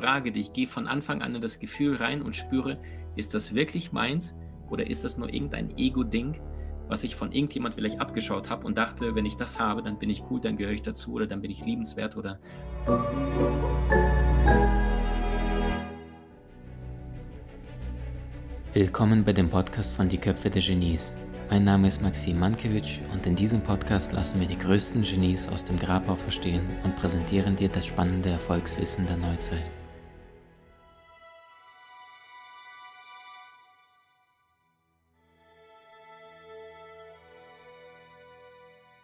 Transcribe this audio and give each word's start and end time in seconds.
frage 0.00 0.32
dich, 0.32 0.54
gehe 0.54 0.66
von 0.66 0.86
Anfang 0.86 1.20
an 1.20 1.34
in 1.34 1.42
das 1.42 1.58
Gefühl 1.58 1.96
rein 1.96 2.22
und 2.22 2.34
spüre, 2.34 2.78
ist 3.16 3.34
das 3.34 3.54
wirklich 3.54 3.92
meins 3.92 4.34
oder 4.70 4.88
ist 4.88 5.04
das 5.04 5.18
nur 5.18 5.32
irgendein 5.32 5.76
Ego-Ding, 5.76 6.40
was 6.88 7.04
ich 7.04 7.14
von 7.14 7.32
irgendjemand 7.32 7.74
vielleicht 7.74 8.00
abgeschaut 8.00 8.48
habe 8.48 8.66
und 8.66 8.78
dachte, 8.78 9.14
wenn 9.14 9.26
ich 9.26 9.36
das 9.36 9.60
habe, 9.60 9.82
dann 9.82 9.98
bin 9.98 10.08
ich 10.08 10.22
cool, 10.30 10.40
dann 10.40 10.56
gehöre 10.56 10.72
ich 10.72 10.80
dazu 10.80 11.12
oder 11.12 11.26
dann 11.26 11.42
bin 11.42 11.50
ich 11.50 11.66
liebenswert 11.66 12.16
oder. 12.16 12.38
Willkommen 18.72 19.22
bei 19.22 19.34
dem 19.34 19.50
Podcast 19.50 19.94
von 19.94 20.08
Die 20.08 20.18
Köpfe 20.18 20.48
der 20.48 20.62
Genies. 20.62 21.12
Mein 21.50 21.64
Name 21.64 21.88
ist 21.88 22.00
Maxim 22.00 22.38
Mankewitsch 22.38 23.00
und 23.12 23.26
in 23.26 23.36
diesem 23.36 23.60
Podcast 23.60 24.12
lassen 24.12 24.40
wir 24.40 24.46
die 24.46 24.56
größten 24.56 25.02
Genies 25.02 25.46
aus 25.48 25.64
dem 25.64 25.76
Grabau 25.76 26.14
verstehen 26.14 26.62
und 26.84 26.96
präsentieren 26.96 27.54
dir 27.54 27.68
das 27.68 27.84
spannende 27.84 28.30
Erfolgswissen 28.30 29.06
der 29.06 29.18
Neuzeit. 29.18 29.70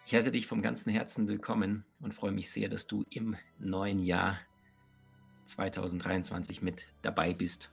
Ich 0.08 0.14
heiße 0.14 0.30
dich 0.30 0.46
vom 0.46 0.62
ganzen 0.62 0.92
Herzen 0.92 1.26
willkommen 1.26 1.84
und 2.00 2.14
freue 2.14 2.30
mich 2.30 2.48
sehr, 2.52 2.68
dass 2.68 2.86
du 2.86 3.04
im 3.10 3.34
neuen 3.58 3.98
Jahr 3.98 4.38
2023 5.46 6.62
mit 6.62 6.86
dabei 7.02 7.34
bist. 7.34 7.72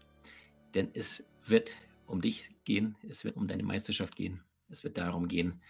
Denn 0.74 0.90
es 0.96 1.30
wird 1.46 1.78
um 2.08 2.22
dich 2.22 2.50
gehen, 2.64 2.96
es 3.08 3.24
wird 3.24 3.38
um 3.38 3.46
deine 3.46 3.62
Meisterschaft 3.62 4.16
gehen, 4.16 4.42
es 4.68 4.84
wird 4.84 4.98
darum 4.98 5.28
gehen, 5.28 5.62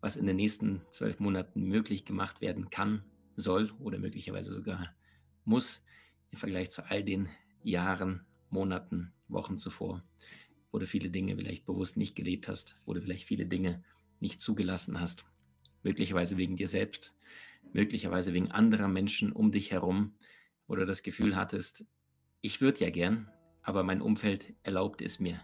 was 0.00 0.16
in 0.16 0.24
den 0.24 0.36
nächsten 0.36 0.80
zwölf 0.90 1.20
Monaten 1.20 1.64
möglich 1.64 2.06
gemacht 2.06 2.40
werden 2.40 2.70
kann, 2.70 3.04
soll 3.36 3.70
oder 3.78 3.98
möglicherweise 3.98 4.54
sogar 4.54 4.94
muss 5.44 5.84
im 6.30 6.38
Vergleich 6.38 6.70
zu 6.70 6.88
all 6.88 7.04
den 7.04 7.28
Jahren, 7.62 8.24
Monaten, 8.48 9.12
Wochen 9.28 9.58
zuvor, 9.58 10.02
wo 10.72 10.78
du 10.78 10.86
viele 10.86 11.10
Dinge 11.10 11.36
vielleicht 11.36 11.66
bewusst 11.66 11.98
nicht 11.98 12.16
gelebt 12.16 12.48
hast, 12.48 12.74
wo 12.86 12.94
du 12.94 13.02
vielleicht 13.02 13.24
viele 13.24 13.44
Dinge 13.44 13.84
nicht 14.18 14.40
zugelassen 14.40 14.98
hast 14.98 15.26
möglicherweise 15.86 16.36
wegen 16.36 16.56
dir 16.56 16.66
selbst, 16.66 17.14
möglicherweise 17.72 18.34
wegen 18.34 18.50
anderer 18.50 18.88
Menschen 18.88 19.30
um 19.30 19.52
dich 19.52 19.70
herum, 19.70 20.14
wo 20.66 20.74
du 20.74 20.84
das 20.84 21.04
Gefühl 21.04 21.36
hattest, 21.36 21.88
ich 22.40 22.60
würde 22.60 22.80
ja 22.80 22.90
gern, 22.90 23.30
aber 23.62 23.84
mein 23.84 24.00
Umfeld 24.00 24.52
erlaubt 24.64 25.00
es 25.00 25.20
mir 25.20 25.40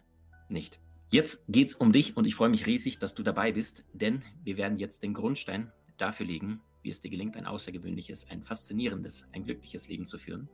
nicht. 0.49 0.81
Jetzt 1.13 1.45
geht 1.47 1.69
es 1.69 1.77
um 1.77 1.93
dich 1.93 2.17
und 2.17 2.27
ich 2.27 2.35
freue 2.35 2.49
mich 2.49 2.67
riesig, 2.67 2.99
dass 2.99 3.15
du 3.15 3.23
dabei 3.23 3.53
bist, 3.53 3.89
denn 3.93 4.23
wir 4.43 4.57
werden 4.57 4.79
jetzt 4.79 5.05
den 5.05 5.15
Grundstein 5.15 5.71
dafür 5.97 6.27
legen, 6.27 6.61
wie 6.83 6.91
es 6.91 7.01
dir 7.01 7.11
gelingt, 7.11 7.37
ein 7.37 7.47
außergewöhnliches, 7.47 8.29
ein 8.29 8.43
faszinierendes, 8.43 9.29
ein 9.33 9.45
glückliches 9.45 9.87
Leben 9.87 10.07
zu 10.07 10.19
führen, 10.19 10.49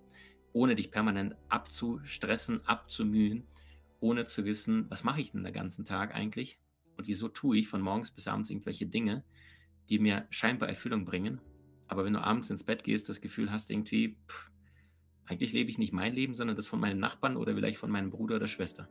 ohne 0.53 0.77
dich 0.77 0.91
permanent 0.91 1.35
abzustressen, 1.49 2.61
abzumühen, 2.67 3.47
ohne 4.01 4.27
zu 4.27 4.45
wissen, 4.45 4.85
was 4.91 5.03
mache 5.03 5.23
ich 5.23 5.33
denn 5.33 5.45
den 5.45 5.55
ganzen 5.55 5.87
Tag 5.87 6.15
eigentlich 6.15 6.59
und 6.99 7.07
wieso 7.07 7.29
tue 7.29 7.57
ich 7.57 7.69
von 7.69 7.81
morgens 7.81 8.11
bis 8.11 8.29
abends 8.29 8.51
irgendwelche 8.51 8.87
Dinge, 8.87 9.25
die 9.89 9.99
mir 9.99 10.27
scheinbar 10.31 10.69
Erfüllung 10.69 11.05
bringen. 11.05 11.41
Aber 11.87 12.05
wenn 12.05 12.13
du 12.13 12.23
abends 12.23 12.51
ins 12.51 12.65
Bett 12.65 12.85
gehst, 12.85 13.09
das 13.09 13.21
Gefühl 13.21 13.51
hast, 13.51 13.71
irgendwie, 13.71 14.19
pff, 14.29 14.51
eigentlich 15.25 15.53
lebe 15.53 15.71
ich 15.71 15.79
nicht 15.79 15.93
mein 15.93 16.15
Leben, 16.15 16.35
sondern 16.35 16.57
das 16.57 16.69
von 16.69 16.81
meinem 16.81 16.99
Nachbarn 16.99 17.37
oder 17.37 17.55
vielleicht 17.55 17.79
von 17.79 17.91
meinem 17.91 18.11
Bruder 18.11 18.37
oder 18.37 18.49
Schwester. 18.49 18.89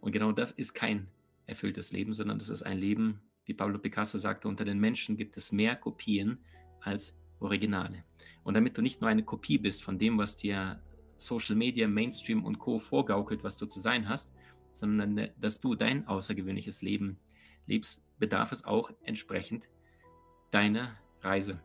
Und 0.00 0.12
genau 0.12 0.32
das 0.32 0.52
ist 0.52 0.74
kein 0.74 1.08
erfülltes 1.46 1.92
Leben, 1.92 2.12
sondern 2.12 2.38
das 2.38 2.48
ist 2.48 2.62
ein 2.62 2.78
Leben, 2.78 3.20
wie 3.44 3.54
Pablo 3.54 3.78
Picasso 3.78 4.18
sagte, 4.18 4.48
unter 4.48 4.64
den 4.64 4.78
Menschen 4.78 5.16
gibt 5.16 5.36
es 5.36 5.52
mehr 5.52 5.76
Kopien 5.76 6.38
als 6.80 7.18
Originale. 7.40 8.04
Und 8.42 8.54
damit 8.54 8.76
du 8.76 8.82
nicht 8.82 9.00
nur 9.00 9.10
eine 9.10 9.24
Kopie 9.24 9.58
bist 9.58 9.82
von 9.82 9.98
dem, 9.98 10.18
was 10.18 10.36
dir 10.36 10.82
Social 11.16 11.56
Media, 11.56 11.88
Mainstream 11.88 12.44
und 12.44 12.58
Co. 12.58 12.78
vorgaukelt, 12.78 13.44
was 13.44 13.56
du 13.56 13.66
zu 13.66 13.80
sein 13.80 14.08
hast, 14.08 14.32
sondern 14.72 15.30
dass 15.38 15.60
du 15.60 15.74
dein 15.74 16.06
außergewöhnliches 16.06 16.82
Leben 16.82 17.18
lebst, 17.66 18.04
bedarf 18.18 18.52
es 18.52 18.64
auch 18.64 18.90
entsprechend 19.02 19.68
deine 20.50 20.96
Reise. 21.20 21.60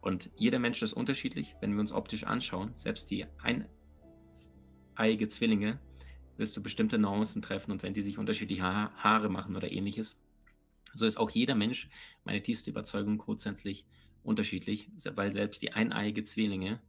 Und 0.00 0.30
jeder 0.36 0.58
Mensch 0.58 0.82
ist 0.82 0.92
unterschiedlich, 0.92 1.56
wenn 1.60 1.72
wir 1.72 1.80
uns 1.80 1.92
optisch 1.92 2.24
anschauen. 2.24 2.72
Selbst 2.76 3.10
die 3.10 3.26
eineiige 4.96 5.28
Zwillinge 5.28 5.78
wirst 6.36 6.56
du 6.56 6.62
bestimmte 6.62 6.98
Nuancen 6.98 7.42
treffen 7.42 7.70
und 7.70 7.82
wenn 7.82 7.94
die 7.94 8.02
sich 8.02 8.18
unterschiedliche 8.18 8.62
ha 8.62 8.92
Haare 8.96 9.28
machen 9.28 9.56
oder 9.56 9.70
ähnliches. 9.70 10.18
So 10.94 11.06
ist 11.06 11.18
auch 11.18 11.30
jeder 11.30 11.54
Mensch, 11.54 11.88
meine 12.24 12.42
tiefste 12.42 12.70
Überzeugung, 12.70 13.18
grundsätzlich 13.18 13.84
unterschiedlich, 14.22 14.90
weil 15.14 15.32
selbst 15.32 15.62
die 15.62 15.72
eineiige 15.72 16.22
Zwillinge 16.22 16.80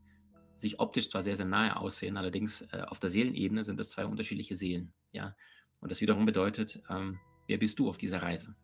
sich 0.56 0.80
optisch 0.80 1.09
zwar 1.09 1.22
sehr, 1.22 1.35
sehr 1.35 1.46
nahe 1.46 1.75
aussehen, 1.75 2.18
allerdings 2.18 2.62
äh, 2.72 2.84
auf 2.88 3.00
der 3.00 3.09
Seelenebene 3.09 3.63
sind 3.63 3.80
es 3.80 3.90
zwei 3.90 4.06
unterschiedliche 4.06 4.56
Seelen. 4.56 4.94
Ja? 5.12 5.35
Und 5.80 5.91
das 5.91 6.01
wiederum 6.01 6.25
bedeutet, 6.25 6.81
ähm, 6.90 7.19
wer 7.47 7.57
bist 7.57 7.80
du 7.80 7.90
auf 7.90 7.97
dieser 7.97 8.22
Reise? 8.22 8.56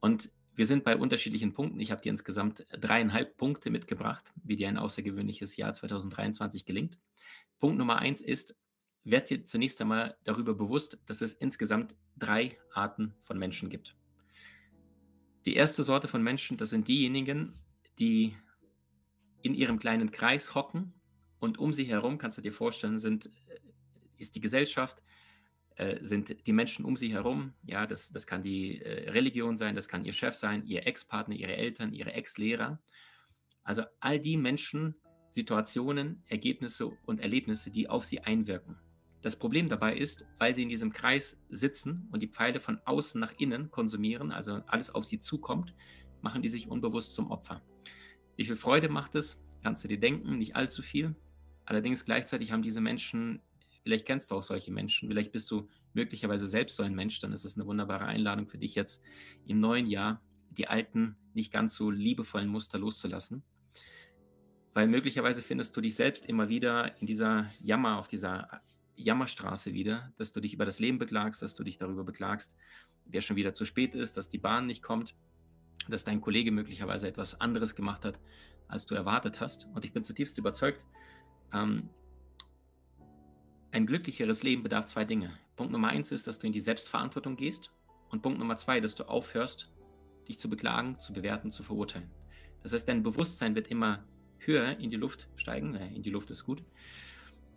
Und 0.00 0.30
wir 0.58 0.66
sind 0.66 0.82
bei 0.82 0.96
unterschiedlichen 0.96 1.52
Punkten. 1.52 1.78
Ich 1.78 1.92
habe 1.92 2.00
dir 2.02 2.10
insgesamt 2.10 2.66
dreieinhalb 2.72 3.36
Punkte 3.36 3.70
mitgebracht, 3.70 4.32
wie 4.42 4.56
dir 4.56 4.66
ein 4.66 4.76
außergewöhnliches 4.76 5.56
Jahr 5.56 5.72
2023 5.72 6.64
gelingt. 6.64 6.98
Punkt 7.60 7.78
Nummer 7.78 7.98
eins 8.00 8.20
ist, 8.20 8.56
werd 9.04 9.30
dir 9.30 9.44
zunächst 9.44 9.80
einmal 9.80 10.16
darüber 10.24 10.54
bewusst, 10.54 10.98
dass 11.06 11.20
es 11.20 11.32
insgesamt 11.32 11.94
drei 12.16 12.58
Arten 12.74 13.14
von 13.20 13.38
Menschen 13.38 13.70
gibt. 13.70 13.94
Die 15.46 15.54
erste 15.54 15.84
Sorte 15.84 16.08
von 16.08 16.24
Menschen, 16.24 16.56
das 16.56 16.70
sind 16.70 16.88
diejenigen, 16.88 17.54
die 18.00 18.36
in 19.42 19.54
ihrem 19.54 19.78
kleinen 19.78 20.10
Kreis 20.10 20.56
hocken 20.56 20.92
und 21.38 21.58
um 21.58 21.72
sie 21.72 21.84
herum, 21.84 22.18
kannst 22.18 22.36
du 22.36 22.42
dir 22.42 22.52
vorstellen, 22.52 22.98
sind, 22.98 23.26
äh, 23.46 23.60
ist 24.16 24.34
die 24.34 24.40
Gesellschaft, 24.40 25.00
äh, 25.78 26.04
sind 26.04 26.46
die 26.46 26.52
Menschen 26.52 26.84
um 26.84 26.96
sie 26.96 27.12
herum. 27.12 27.54
Ja, 27.64 27.86
das, 27.86 28.10
das 28.10 28.26
kann 28.26 28.42
die 28.42 28.82
äh, 28.82 29.10
Religion 29.10 29.56
sein, 29.56 29.76
das 29.76 29.88
kann 29.88 30.04
ihr 30.04 30.12
Chef 30.12 30.34
sein, 30.34 30.66
ihr 30.66 30.86
Ex-Partner, 30.86 31.36
ihre 31.36 31.56
Eltern, 31.56 31.92
ihre 31.92 32.12
Ex-Lehrer. 32.12 32.80
Also 33.62 33.82
all 34.00 34.18
die 34.18 34.36
Menschen, 34.36 34.96
Situationen, 35.30 36.24
Ergebnisse 36.26 36.86
und 37.06 37.20
Erlebnisse, 37.20 37.70
die 37.70 37.88
auf 37.88 38.04
sie 38.04 38.20
einwirken. 38.20 38.76
Das 39.22 39.36
Problem 39.36 39.68
dabei 39.68 39.96
ist, 39.96 40.26
weil 40.38 40.52
sie 40.52 40.62
in 40.62 40.68
diesem 40.68 40.92
Kreis 40.92 41.40
sitzen 41.48 42.08
und 42.10 42.24
die 42.24 42.28
Pfeile 42.28 42.58
von 42.58 42.80
außen 42.84 43.20
nach 43.20 43.32
innen 43.38 43.70
konsumieren, 43.70 44.32
also 44.32 44.60
alles 44.66 44.92
auf 44.92 45.04
sie 45.04 45.20
zukommt, 45.20 45.74
machen 46.22 46.42
die 46.42 46.48
sich 46.48 46.68
unbewusst 46.68 47.14
zum 47.14 47.30
Opfer. 47.30 47.62
Wie 48.36 48.44
viel 48.44 48.56
Freude 48.56 48.88
macht 48.88 49.14
es? 49.14 49.40
Kannst 49.62 49.84
du 49.84 49.88
dir 49.88 50.00
denken, 50.00 50.38
nicht 50.38 50.56
allzu 50.56 50.82
viel. 50.82 51.14
Allerdings 51.64 52.04
gleichzeitig 52.04 52.50
haben 52.50 52.62
diese 52.62 52.80
Menschen 52.80 53.42
Vielleicht 53.82 54.06
kennst 54.06 54.30
du 54.30 54.34
auch 54.34 54.42
solche 54.42 54.72
Menschen. 54.72 55.08
Vielleicht 55.08 55.32
bist 55.32 55.50
du 55.50 55.68
möglicherweise 55.94 56.46
selbst 56.46 56.76
so 56.76 56.82
ein 56.82 56.94
Mensch. 56.94 57.20
Dann 57.20 57.32
ist 57.32 57.44
es 57.44 57.56
eine 57.56 57.66
wunderbare 57.66 58.06
Einladung 58.06 58.48
für 58.48 58.58
dich 58.58 58.74
jetzt 58.74 59.02
im 59.46 59.60
neuen 59.60 59.86
Jahr, 59.86 60.20
die 60.50 60.68
alten, 60.68 61.16
nicht 61.34 61.52
ganz 61.52 61.74
so 61.74 61.90
liebevollen 61.90 62.48
Muster 62.48 62.78
loszulassen. 62.78 63.42
Weil 64.74 64.88
möglicherweise 64.88 65.42
findest 65.42 65.76
du 65.76 65.80
dich 65.80 65.96
selbst 65.96 66.26
immer 66.26 66.48
wieder 66.48 67.00
in 67.00 67.06
dieser 67.06 67.48
Jammer, 67.60 67.98
auf 67.98 68.08
dieser 68.08 68.62
Jammerstraße 68.96 69.72
wieder, 69.72 70.12
dass 70.16 70.32
du 70.32 70.40
dich 70.40 70.54
über 70.54 70.64
das 70.64 70.80
Leben 70.80 70.98
beklagst, 70.98 71.42
dass 71.42 71.54
du 71.54 71.64
dich 71.64 71.78
darüber 71.78 72.04
beklagst, 72.04 72.56
wer 73.06 73.20
schon 73.20 73.36
wieder 73.36 73.54
zu 73.54 73.64
spät 73.64 73.94
ist, 73.94 74.16
dass 74.16 74.28
die 74.28 74.38
Bahn 74.38 74.66
nicht 74.66 74.82
kommt, 74.82 75.14
dass 75.88 76.04
dein 76.04 76.20
Kollege 76.20 76.52
möglicherweise 76.52 77.08
etwas 77.08 77.40
anderes 77.40 77.74
gemacht 77.74 78.04
hat, 78.04 78.20
als 78.66 78.86
du 78.86 78.94
erwartet 78.94 79.40
hast. 79.40 79.66
Und 79.74 79.84
ich 79.84 79.92
bin 79.92 80.02
zutiefst 80.02 80.36
überzeugt, 80.38 80.84
ähm, 81.52 81.88
ein 83.70 83.86
glücklicheres 83.86 84.42
Leben 84.42 84.62
bedarf 84.62 84.86
zwei 84.86 85.04
Dinge. 85.04 85.38
Punkt 85.56 85.72
Nummer 85.72 85.88
eins 85.88 86.12
ist, 86.12 86.26
dass 86.26 86.38
du 86.38 86.46
in 86.46 86.52
die 86.52 86.60
Selbstverantwortung 86.60 87.36
gehst. 87.36 87.70
Und 88.10 88.22
Punkt 88.22 88.38
Nummer 88.38 88.56
zwei, 88.56 88.80
dass 88.80 88.94
du 88.94 89.04
aufhörst, 89.04 89.70
dich 90.26 90.38
zu 90.38 90.48
beklagen, 90.48 90.98
zu 90.98 91.12
bewerten, 91.12 91.50
zu 91.50 91.62
verurteilen. 91.62 92.10
Das 92.62 92.72
heißt, 92.72 92.88
dein 92.88 93.02
Bewusstsein 93.02 93.54
wird 93.54 93.68
immer 93.68 94.04
höher 94.38 94.78
in 94.78 94.90
die 94.90 94.96
Luft 94.96 95.28
steigen. 95.36 95.74
Äh, 95.74 95.94
in 95.94 96.02
die 96.02 96.10
Luft 96.10 96.30
ist 96.30 96.44
gut. 96.44 96.62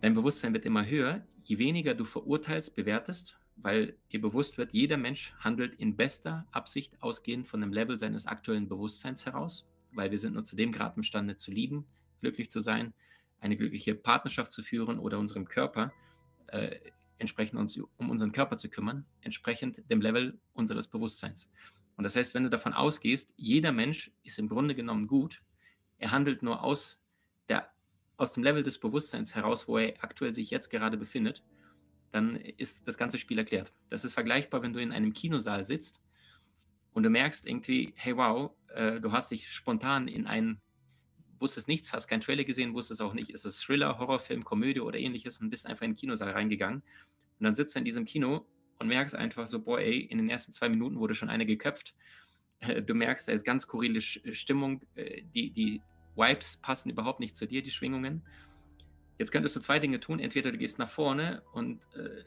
Dein 0.02 0.16
Bewusstsein 0.16 0.54
wird 0.54 0.66
immer 0.66 0.86
höher, 0.86 1.26
je 1.44 1.60
weniger 1.60 1.94
du 1.94 2.06
verurteilst, 2.06 2.76
bewertest, 2.76 3.38
weil 3.56 3.96
dir 4.12 4.20
bewusst 4.20 4.58
wird, 4.58 4.74
jeder 4.74 4.98
Mensch 4.98 5.34
handelt 5.38 5.76
in 5.76 5.96
bester 5.96 6.48
Absicht 6.52 7.02
ausgehend 7.04 7.46
von 7.46 7.62
dem 7.62 7.72
Level 7.72 7.98
seines 7.98 8.26
aktuellen 8.26 8.68
Bewusstseins 8.68 9.28
heraus, 9.28 9.68
weil 9.92 10.10
wir 10.10 10.18
sind 10.18 10.34
nur 10.34 10.44
zu 10.44 10.56
dem 10.56 10.72
Grad 10.72 10.98
imstande 10.98 11.36
zu 11.36 11.52
lieben, 11.52 11.86
glücklich 12.20 12.50
zu 12.50 12.62
sein, 12.62 12.94
eine 13.42 13.58
glückliche 13.58 13.96
Partnerschaft 13.96 14.52
zu 14.52 14.64
führen 14.64 15.00
oder 15.00 15.20
unserem 15.20 15.48
Körper 15.48 15.92
äh, 16.48 16.80
entsprechend 17.18 17.60
uns 17.60 17.78
um 17.98 18.10
unseren 18.10 18.32
Körper 18.32 18.58
zu 18.58 18.70
kümmern, 18.70 19.06
entsprechend 19.22 19.90
dem 19.90 20.02
Level 20.02 20.40
unseres 20.54 20.88
Bewusstseins. 20.88 21.52
Und 21.96 22.04
das 22.04 22.16
heißt, 22.16 22.34
wenn 22.34 22.44
du 22.44 22.50
davon 22.50 22.74
ausgehst, 22.74 23.34
jeder 23.38 23.72
Mensch 23.72 24.12
ist 24.24 24.40
im 24.40 24.48
Grunde 24.48 24.76
genommen 24.76 25.08
gut, 25.08 25.42
er 25.98 26.12
handelt 26.12 26.42
nur 26.42 26.64
aus, 26.64 27.00
der, 27.48 27.70
aus 28.18 28.34
dem 28.34 28.44
Level 28.44 28.64
des 28.64 28.80
Bewusstseins 28.80 29.36
heraus, 29.36 29.68
wo 29.68 29.78
er 29.78 29.94
aktuell 30.04 30.32
sich 30.32 30.50
jetzt 30.50 30.70
gerade 30.70 30.98
befindet, 30.98 31.44
dann 32.12 32.36
ist 32.36 32.88
das 32.88 32.98
ganze 32.98 33.18
Spiel 33.18 33.38
erklärt. 33.38 33.74
Das 33.90 34.04
ist 34.04 34.14
vergleichbar, 34.14 34.64
wenn 34.64 34.74
du 34.74 34.82
in 34.82 34.92
einem 34.92 35.14
Kinosaal 35.14 35.64
sitzt 35.64 36.04
und 36.94 37.04
du 37.04 37.10
merkst 37.10 37.48
irgendwie, 37.48 37.94
hey 37.96 38.18
wow, 38.18 38.52
äh, 38.74 39.00
du 39.00 39.12
hast 39.12 39.32
dich 39.32 39.50
spontan 39.52 40.08
in 40.08 40.26
einen 40.26 40.60
wusstest 41.42 41.68
nichts, 41.68 41.94
hast 41.94 42.08
keinen 42.08 42.22
Trailer 42.22 42.44
gesehen, 42.44 42.74
wusstest 42.74 43.02
auch 43.02 43.14
nicht, 43.14 43.30
ist 43.30 43.46
es 43.46 43.60
Thriller, 43.60 43.98
Horrorfilm, 43.98 44.44
Komödie 44.44 44.80
oder 44.80 45.00
ähnliches 45.00 45.42
und 45.42 45.50
bist 45.50 45.66
einfach 45.68 45.84
in 45.84 45.92
den 45.92 45.98
Kinosaal 45.98 46.32
reingegangen. 46.32 46.82
Und 47.40 47.44
dann 47.44 47.56
sitzt 47.56 47.76
du 47.76 47.80
in 47.80 47.86
diesem 47.86 48.06
Kino 48.06 48.46
und 48.80 48.88
merkst 48.88 49.16
einfach 49.16 49.48
so, 49.48 49.60
boah, 49.62 49.80
ey, 49.80 50.00
in 50.00 50.18
den 50.18 50.30
ersten 50.30 50.52
zwei 50.52 50.70
Minuten 50.70 51.00
wurde 51.00 51.16
schon 51.16 51.30
eine 51.30 51.46
geköpft. 51.46 51.96
Äh, 52.60 52.82
du 52.82 52.94
merkst, 52.94 53.28
da 53.28 53.32
ist 53.32 53.44
ganz 53.44 53.64
skurrile 53.64 54.02
Stimmung. 54.02 54.82
Äh, 54.96 55.24
die, 55.24 55.52
die 55.52 55.82
Vibes 56.16 56.58
passen 56.58 56.90
überhaupt 56.90 57.20
nicht 57.20 57.36
zu 57.36 57.48
dir, 57.48 57.62
die 57.62 57.72
Schwingungen. 57.72 58.24
Jetzt 59.18 59.32
könntest 59.32 59.56
du 59.56 59.60
zwei 59.60 59.80
Dinge 59.80 60.00
tun. 60.00 60.20
Entweder 60.20 60.52
du 60.52 60.58
gehst 60.58 60.80
nach 60.80 60.90
vorne 60.90 61.44
und 61.54 61.82
äh, 61.96 62.24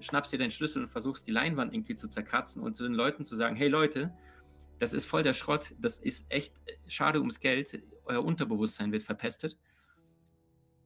schnappst 0.00 0.32
dir 0.32 0.38
deinen 0.38 0.50
Schlüssel 0.50 0.82
und 0.82 0.88
versuchst 0.88 1.26
die 1.26 1.32
Leinwand 1.32 1.74
irgendwie 1.74 1.96
zu 1.96 2.08
zerkratzen 2.08 2.62
und 2.62 2.76
zu 2.76 2.84
den 2.84 2.94
Leuten 2.94 3.24
zu 3.24 3.36
sagen, 3.36 3.56
hey 3.56 3.68
Leute, 3.68 4.12
das 4.78 4.92
ist 4.92 5.06
voll 5.06 5.22
der 5.22 5.34
Schrott, 5.34 5.74
das 5.80 5.98
ist 5.98 6.26
echt 6.30 6.54
äh, 6.66 6.72
schade 6.86 7.18
ums 7.18 7.40
Geld, 7.40 7.82
euer 8.08 8.24
Unterbewusstsein 8.24 8.92
wird 8.92 9.02
verpestet. 9.02 9.58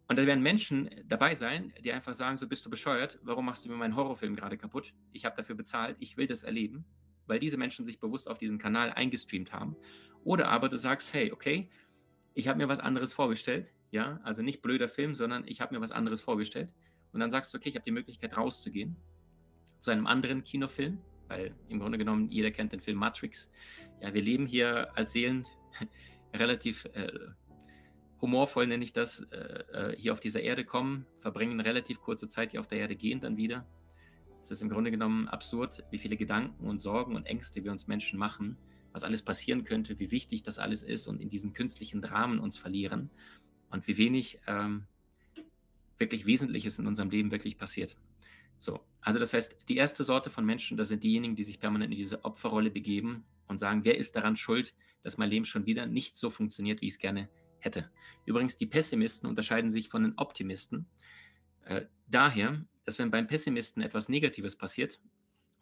Und 0.08 0.19
da 0.19 0.26
werden 0.26 0.42
Menschen 0.42 0.90
dabei 1.06 1.34
sein, 1.34 1.72
die 1.82 1.92
einfach 1.92 2.14
sagen, 2.14 2.36
so 2.36 2.46
bist 2.46 2.66
du 2.66 2.70
bescheuert, 2.70 3.19
warum 3.22 3.46
machst 3.46 3.64
du 3.64 3.70
mir 3.70 3.76
meinen 3.76 3.96
Horrorfilm 3.96 4.34
gerade 4.34 4.58
kaputt? 4.58 4.92
Ich 5.12 5.24
habe 5.24 5.36
dafür 5.36 5.54
bezahlt, 5.54 5.96
ich 6.00 6.16
will 6.16 6.26
das 6.26 6.42
erleben, 6.42 6.84
weil 7.26 7.38
diese 7.38 7.56
Menschen 7.56 7.86
sich 7.86 7.98
bewusst 7.98 8.28
auf 8.28 8.36
diesen 8.36 8.58
Kanal 8.58 8.92
eingestreamt 8.92 9.52
haben. 9.52 9.76
Oder 10.24 10.48
aber 10.48 10.69
du 10.69 10.76
sagst, 10.76 11.14
hey, 11.14 11.32
okay, 11.32 11.70
ich 12.34 12.48
habe 12.48 12.58
mir 12.58 12.69
was 12.69 12.80
anderes 12.80 13.12
vorgestellt, 13.12 13.72
ja, 13.90 14.20
also 14.22 14.42
nicht 14.42 14.62
blöder 14.62 14.88
Film, 14.88 15.14
sondern 15.14 15.44
ich 15.46 15.60
habe 15.60 15.74
mir 15.74 15.80
was 15.80 15.92
anderes 15.92 16.20
vorgestellt. 16.20 16.74
Und 17.12 17.20
dann 17.20 17.30
sagst 17.30 17.52
du, 17.52 17.58
okay, 17.58 17.69
ich 17.69 17.74
habe 17.74 17.84
die 17.84 17.92
Möglichkeit 17.92 18.36
rauszugehen 18.36 18.96
zu 19.80 19.90
einem 19.90 20.06
anderen 20.06 20.44
Kinofilm, 20.44 20.98
weil 21.28 21.54
im 21.69 21.78
Grunde 21.78 21.98
genommen 21.98 22.30
jeder 22.30 22.50
kennt 22.50 22.72
den 22.72 22.80
Film 22.80 22.98
Matrix. 22.98 23.50
Ja, 24.00 24.14
wir 24.14 24.22
leben 24.22 24.46
hier 24.46 24.96
als 24.96 25.12
Seelen 25.12 25.44
relativ 26.34 26.84
äh, 26.94 27.11
humorvoll, 28.20 28.67
nenne 28.67 28.84
ich 28.84 28.93
das, 28.93 29.20
äh, 29.32 29.37
äh, 29.73 29.96
hier 29.96 30.12
auf 30.12 30.20
dieser 30.20 30.40
Erde 30.40 30.64
kommen, 30.64 31.06
verbringen 31.19 31.61
relativ 31.61 32.00
kurze 32.00 32.29
Zeit 32.29 32.52
hier 32.52 32.61
auf 32.61 32.69
der 32.69 32.79
Erde, 32.79 32.96
gehen 32.96 33.20
dann 33.20 33.37
wieder. 33.37 33.67
Es 34.40 34.50
ist 34.50 34.62
im 34.62 34.69
Grunde 34.69 34.90
genommen 34.90 35.29
absurd, 35.29 35.84
wie 35.90 35.99
viele 35.99 36.17
Gedanken 36.17 36.69
und 36.69 36.79
Sorgen 36.79 37.14
und 37.14 37.26
Ängste 37.26 37.62
wir 37.62 37.70
uns 37.70 37.87
Menschen 37.87 38.19
machen, 38.19 38.56
was 38.93 39.05
alles 39.05 39.23
passieren 39.23 39.64
könnte, 39.64 39.99
wie 39.99 40.11
wichtig 40.11 40.43
das 40.43 40.58
alles 40.58 40.82
ist 40.82 41.06
und 41.06 41.20
in 41.20 41.29
diesen 41.29 41.52
künstlichen 41.52 42.02
Dramen 42.02 42.38
uns 42.38 42.58
verlieren 42.58 43.11
und 43.70 43.87
wie 43.87 43.99
wenig 43.99 44.40
ähm, 44.46 44.87
wirklich 45.99 46.26
Wesentliches 46.26 46.79
in 46.79 46.87
unserem 46.87 47.11
Leben 47.11 47.31
wirklich 47.31 47.58
passiert. 47.58 47.96
So, 48.58 48.81
also 49.00 49.19
das 49.19 49.32
heißt, 49.32 49.69
die 49.69 49.76
erste 49.76 50.05
Sorte 50.05 50.31
von 50.31 50.44
Menschen, 50.44 50.76
das 50.76 50.88
sind 50.88 51.02
diejenigen, 51.02 51.34
die 51.34 51.44
sich 51.44 51.58
permanent 51.58 51.93
in 51.93 51.99
diese 51.99 52.25
Opferrolle 52.25 52.70
begeben 52.70 53.25
und 53.49 53.58
sagen, 53.58 53.84
wer 53.84 53.99
ist 53.99 54.14
daran 54.14 54.37
schuld, 54.37 54.75
dass 55.02 55.19
mein 55.19 55.31
Leben 55.31 55.44
schon 55.44 55.66
wieder 55.66 55.87
nicht 55.87 56.16
so 56.16 56.31
funktioniert, 56.31 56.81
wie 56.81 56.87
ich 56.87 56.94
es 56.94 56.99
gerne 56.99 57.28
hätte. 57.58 57.90
Übrigens, 58.26 58.56
die 58.56 58.66
Pessimisten 58.66 59.28
unterscheiden 59.28 59.70
sich 59.70 59.88
von 59.88 60.02
den 60.02 60.19
Optimisten 60.19 60.87
äh, 61.64 61.87
daher, 62.08 62.64
dass 62.84 62.99
wenn 62.99 63.10
beim 63.10 63.26
Pessimisten 63.26 63.82
etwas 63.82 64.08
Negatives 64.08 64.56
passiert, 64.56 65.00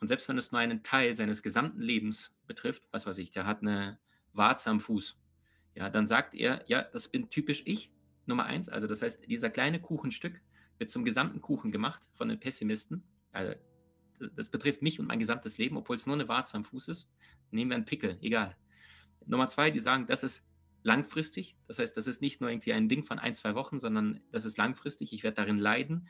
und 0.01 0.09
selbst 0.09 0.29
wenn 0.29 0.39
es 0.39 0.51
nur 0.51 0.61
einen 0.61 0.83
Teil 0.83 1.15
seines 1.15 1.43
gesamten 1.43 1.81
Lebens 1.81 2.35
betrifft, 2.47 2.89
was 2.91 3.05
weiß 3.05 3.19
ich, 3.19 3.31
der 3.31 3.47
hat 3.47 3.61
eine 3.61 3.99
Warze 4.33 4.71
am 4.71 4.81
Fuß, 4.81 5.19
ja, 5.75 5.91
dann 5.91 6.07
sagt 6.07 6.35
er, 6.35 6.65
ja, 6.67 6.83
das 6.83 7.09
bin 7.09 7.29
typisch 7.31 7.63
ich, 7.67 7.93
Nummer 8.27 8.45
eins. 8.45 8.69
Also 8.69 8.87
das 8.87 9.03
heißt, 9.03 9.29
dieser 9.29 9.51
kleine 9.51 9.81
Kuchenstück 9.81 10.41
wird 10.79 10.91
zum 10.91 11.05
gesamten 11.05 11.41
Kuchen 11.41 11.71
gemacht 11.71 12.09
von 12.15 12.29
den 12.29 12.41
Pessimisten. 12.41 13.03
Also 13.33 13.55
das 14.37 14.49
betrifft 14.49 14.83
mich 14.83 15.01
und 15.01 15.07
mein 15.07 15.19
gesamtes 15.19 15.59
Leben, 15.59 15.77
obwohl 15.77 15.97
es 15.97 16.07
nur 16.07 16.17
eine 16.17 16.29
Warze 16.29 16.57
am 16.57 16.65
Fuß 16.65 16.89
ist. 16.89 17.09
Nehmen 17.51 17.71
wir 17.71 17.77
einen 17.77 17.85
Pickel, 17.85 18.19
egal. 18.21 18.57
Nummer 19.27 19.49
zwei, 19.49 19.71
die 19.71 19.81
sagen, 19.81 20.07
das 20.07 20.25
ist 20.25 20.47
langfristig. 20.83 21.57
Das 21.67 21.79
heißt, 21.79 21.97
das 21.97 22.07
ist 22.07 22.23
nicht 22.23 22.41
nur 22.41 22.51
irgendwie 22.51 22.73
ein 22.73 22.89
Ding 22.89 23.05
von 23.05 23.19
ein, 23.19 23.35
zwei 23.35 23.55
Wochen, 23.55 23.79
sondern 23.79 24.21
das 24.33 24.45
ist 24.45 24.59
langfristig. 24.59 25.13
Ich 25.13 25.23
werde 25.23 25.37
darin 25.37 25.59
leiden. 25.59 26.09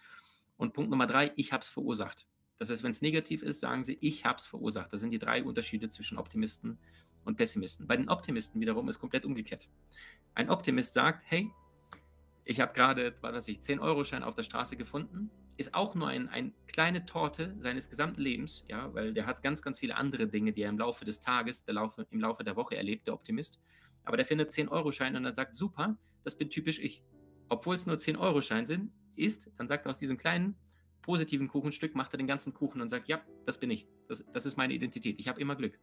Und 0.56 0.72
Punkt 0.72 0.90
Nummer 0.90 1.06
drei, 1.06 1.32
ich 1.36 1.52
habe 1.52 1.62
es 1.62 1.68
verursacht. 1.68 2.26
Das 2.58 2.70
heißt, 2.70 2.82
wenn 2.82 2.90
es 2.90 3.00
negativ 3.00 3.42
ist, 3.42 3.60
sagen 3.60 3.82
sie, 3.82 3.96
ich 4.00 4.24
habe 4.24 4.36
es 4.36 4.46
verursacht. 4.46 4.92
Das 4.92 5.00
sind 5.00 5.10
die 5.10 5.18
drei 5.18 5.42
Unterschiede 5.42 5.88
zwischen 5.88 6.18
Optimisten 6.18 6.78
und 7.24 7.36
Pessimisten. 7.36 7.86
Bei 7.86 7.96
den 7.96 8.08
Optimisten 8.08 8.60
wiederum 8.60 8.88
ist 8.88 8.98
komplett 8.98 9.24
umgekehrt. 9.24 9.68
Ein 10.34 10.50
Optimist 10.50 10.92
sagt, 10.92 11.22
hey, 11.24 11.50
ich 12.50 12.58
habe 12.58 12.72
gerade, 12.72 13.14
was 13.20 13.32
weiß 13.32 13.48
ich, 13.48 13.58
10-Euro-Schein 13.60 14.24
auf 14.24 14.34
der 14.34 14.42
Straße 14.42 14.76
gefunden. 14.76 15.30
Ist 15.56 15.72
auch 15.72 15.94
nur 15.94 16.08
eine 16.08 16.28
ein 16.32 16.52
kleine 16.66 17.06
Torte 17.06 17.54
seines 17.58 17.88
gesamten 17.88 18.20
Lebens, 18.20 18.64
ja, 18.66 18.92
weil 18.92 19.14
der 19.14 19.26
hat 19.26 19.40
ganz, 19.40 19.62
ganz 19.62 19.78
viele 19.78 19.94
andere 19.94 20.26
Dinge, 20.26 20.52
die 20.52 20.62
er 20.62 20.68
im 20.68 20.78
Laufe 20.78 21.04
des 21.04 21.20
Tages, 21.20 21.64
Laufe, 21.68 22.08
im 22.10 22.18
Laufe 22.18 22.42
der 22.42 22.56
Woche 22.56 22.76
erlebt, 22.76 23.06
der 23.06 23.14
Optimist. 23.14 23.60
Aber 24.02 24.16
der 24.16 24.26
findet 24.26 24.50
10-Euro-Schein 24.50 25.14
und 25.14 25.22
dann 25.22 25.34
sagt, 25.34 25.54
super, 25.54 25.96
das 26.24 26.36
bin 26.36 26.50
typisch 26.50 26.80
ich. 26.80 27.04
Obwohl 27.48 27.76
es 27.76 27.86
nur 27.86 27.96
10-Euro-Schein 27.96 28.66
sind, 28.66 28.90
ist, 29.14 29.52
dann 29.56 29.68
sagt 29.68 29.86
er 29.86 29.90
aus 29.90 29.98
diesem 29.98 30.16
kleinen 30.16 30.56
positiven 31.02 31.46
Kuchenstück, 31.46 31.94
macht 31.94 32.12
er 32.14 32.18
den 32.18 32.26
ganzen 32.26 32.52
Kuchen 32.52 32.80
und 32.80 32.88
sagt, 32.88 33.06
ja, 33.06 33.20
das 33.46 33.60
bin 33.60 33.70
ich. 33.70 33.86
Das, 34.08 34.24
das 34.32 34.44
ist 34.44 34.56
meine 34.56 34.74
Identität. 34.74 35.20
Ich 35.20 35.28
habe 35.28 35.40
immer 35.40 35.54
Glück. 35.54 35.78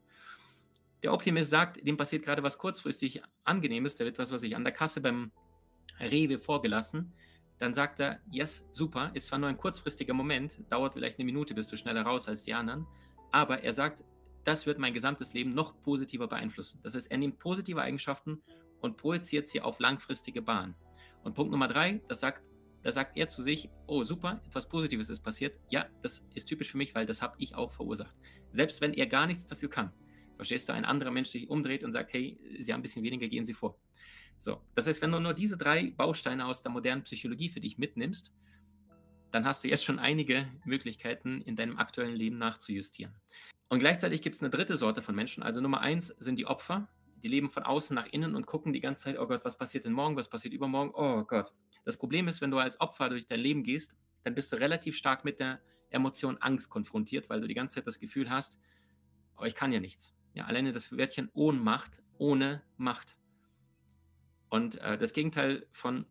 Der 1.02 1.14
Optimist 1.14 1.50
sagt, 1.50 1.88
dem 1.88 1.96
passiert 1.96 2.24
gerade 2.24 2.44
was 2.44 2.58
kurzfristig 2.58 3.22
Angenehmes, 3.46 3.96
der 3.96 4.06
wird 4.06 4.20
was, 4.20 4.34
was 4.34 4.44
ich 4.44 4.54
an 4.54 4.66
der 4.66 4.74
Kasse 4.74 5.00
beim 5.00 5.32
Rewe 6.00 6.38
vorgelassen. 6.40 7.14
Dann 7.60 7.74
sagt 7.74 8.00
er, 8.00 8.20
yes, 8.30 8.68
super, 8.72 9.12
ist 9.14 9.28
zwar 9.28 9.40
nur 9.40 9.50
ein 9.50 9.58
kurzfristiger 9.58 10.14
Moment, 10.14 10.60
dauert 10.70 10.94
vielleicht 10.94 11.18
eine 11.18 11.26
Minute, 11.26 11.56
bist 11.56 11.72
du 11.72 11.76
schneller 11.76 12.04
raus 12.04 12.28
als 12.28 12.44
die 12.44 12.54
anderen, 12.54 12.86
aber 13.32 13.64
er 13.64 13.74
sagt, 13.74 14.04
das 14.44 14.66
wird 14.66 14.78
mein 14.78 14.94
gesamtes 14.94 15.34
Leben 15.34 15.50
noch 15.50 15.82
positiver 15.82 16.28
beeinflussen. 16.28 16.80
Das 16.84 16.96
heißt, 16.96 17.12
er 17.12 17.18
nimmt 17.18 17.40
positive 17.40 17.82
Eigenschaften 17.82 18.42
und 18.80 18.96
projiziert 18.96 19.48
sie 19.48 19.60
auf 19.60 19.80
langfristige 19.80 20.42
Bahn. 20.42 20.76
Und 21.24 21.34
Punkt 21.34 21.52
Nummer 21.52 21.68
drei, 21.68 22.00
das 22.08 22.22
sagt, 22.22 22.44
da 22.84 22.92
sagt 22.92 23.18
er 23.18 23.28
zu 23.28 23.42
sich, 23.42 23.70
oh 23.88 24.04
super, 24.04 24.40
etwas 24.46 24.70
Positives 24.70 25.10
ist 25.10 25.20
passiert. 25.20 25.60
Ja, 25.70 25.88
das 26.02 26.28
ist 26.36 26.46
typisch 26.46 26.72
für 26.72 26.78
mich, 26.78 26.96
weil 26.96 27.06
das 27.06 27.22
habe 27.22 27.36
ich 27.40 27.56
auch 27.56 27.72
verursacht. 27.72 28.16
Selbst 28.50 28.80
wenn 28.80 28.94
er 28.94 29.08
gar 29.08 29.28
nichts 29.28 29.46
dafür 29.46 29.70
kann. 29.70 29.92
Verstehst 30.38 30.70
du, 30.70 30.74
ein 30.74 30.86
anderer 30.86 31.12
Mensch 31.12 31.30
sich 31.30 31.50
umdreht 31.50 31.84
und 31.84 31.92
sagt, 31.92 32.14
hey, 32.14 32.40
Sie 32.60 32.72
haben 32.72 32.80
ein 32.80 32.84
bisschen 32.84 33.04
weniger, 33.04 33.28
gehen 33.28 33.44
Sie 33.44 33.54
vor. 33.54 33.78
So, 34.38 34.62
das 34.76 34.88
heißt, 34.88 35.02
wenn 35.02 35.12
du 35.12 35.20
nur 35.20 35.34
diese 35.34 35.58
drei 35.58 35.92
Bausteine 35.92 36.46
aus 36.46 36.62
der 36.62 36.72
modernen 36.72 37.04
Psychologie 37.04 37.50
für 37.50 37.60
dich 37.60 37.78
mitnimmst, 37.78 38.32
dann 39.32 39.46
hast 39.46 39.64
du 39.64 39.68
jetzt 39.68 39.84
schon 39.84 40.00
einige 40.00 40.48
Möglichkeiten 40.64 41.42
in 41.42 41.56
deinem 41.56 41.78
aktuellen 41.78 42.16
Leben 42.16 42.38
nachzujustieren. 42.38 43.14
Und 43.70 43.80
gleichzeitig 43.80 44.22
gibt 44.22 44.36
es 44.36 44.42
eine 44.42 44.50
dritte 44.50 44.78
Sorte 44.78 45.02
von 45.02 45.16
Menschen. 45.16 45.44
Also 45.44 45.60
Nummer 45.60 45.82
eins 45.82 46.08
sind 46.08 46.40
die 46.40 46.46
Opfer. 46.46 46.88
Die 47.24 47.28
leben 47.28 47.50
von 47.50 47.64
außen 47.64 47.96
nach 47.96 48.08
innen 48.08 48.36
und 48.36 48.46
gucken 48.46 48.74
die 48.74 48.80
ganze 48.80 49.06
Zeit, 49.06 49.20
oh 49.20 49.28
Gott, 49.28 49.44
was 49.44 49.58
passiert 49.58 49.86
denn 49.86 49.92
morgen, 49.92 50.16
was 50.16 50.30
passiert 50.30 50.54
übermorgen, 50.54 50.92
oh 50.94 51.24
Gott. 51.24 51.52
Das 51.84 51.98
Problem 51.98 52.28
ist, 52.28 52.42
wenn 52.42 52.52
du 52.52 52.60
als 52.60 52.80
Opfer 52.80 53.10
durch 53.10 53.26
dein 53.26 53.40
Leben 53.40 53.64
gehst, 53.64 53.96
dann 54.24 54.36
bist 54.36 54.52
du 54.52 54.58
relativ 54.58 54.96
stark 54.96 55.26
mit 55.26 55.40
der 55.40 55.60
Emotion 55.90 56.38
Angst 56.38 56.70
konfrontiert, 56.70 57.30
weil 57.30 57.42
du 57.42 57.48
die 57.48 57.54
ganze 57.54 57.76
Zeit 57.76 57.88
das 57.88 58.00
Gefühl 58.00 58.30
hast, 58.30 58.60
oh, 59.38 59.46
ich 59.46 59.56
kann 59.56 59.72
ja 59.72 59.80
nichts. 59.80 60.16
Ja, 60.34 60.46
alleine 60.46 60.72
das 60.72 60.96
Wörtchen 60.96 61.30
Ohnmacht 61.34 62.04
ohne 62.18 62.62
Macht. 62.78 63.18
Und 64.50 64.80
äh, 64.82 64.98
das 64.98 65.14
Gegenteil 65.14 65.68
von 65.72 66.06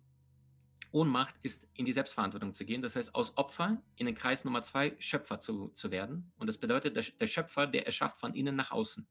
Ohnmacht 0.93 1.35
ist, 1.43 1.69
in 1.75 1.85
die 1.85 1.93
Selbstverantwortung 1.93 2.53
zu 2.53 2.65
gehen. 2.65 2.83
Das 2.83 2.97
heißt, 2.97 3.15
aus 3.15 3.37
Opfer 3.37 3.83
in 3.97 4.07
den 4.07 4.15
Kreis 4.15 4.45
Nummer 4.45 4.63
zwei 4.63 4.97
Schöpfer 4.99 5.41
zu, 5.41 5.69
zu 5.69 5.91
werden. 5.91 6.33
Und 6.39 6.47
das 6.47 6.59
bedeutet, 6.59 6.97
der, 6.97 7.05
der 7.21 7.27
Schöpfer, 7.27 7.67
der 7.67 7.87
erschafft 7.87 8.17
von 8.17 8.35
innen 8.35 8.57
nach 8.57 8.71
außen. 8.71 9.07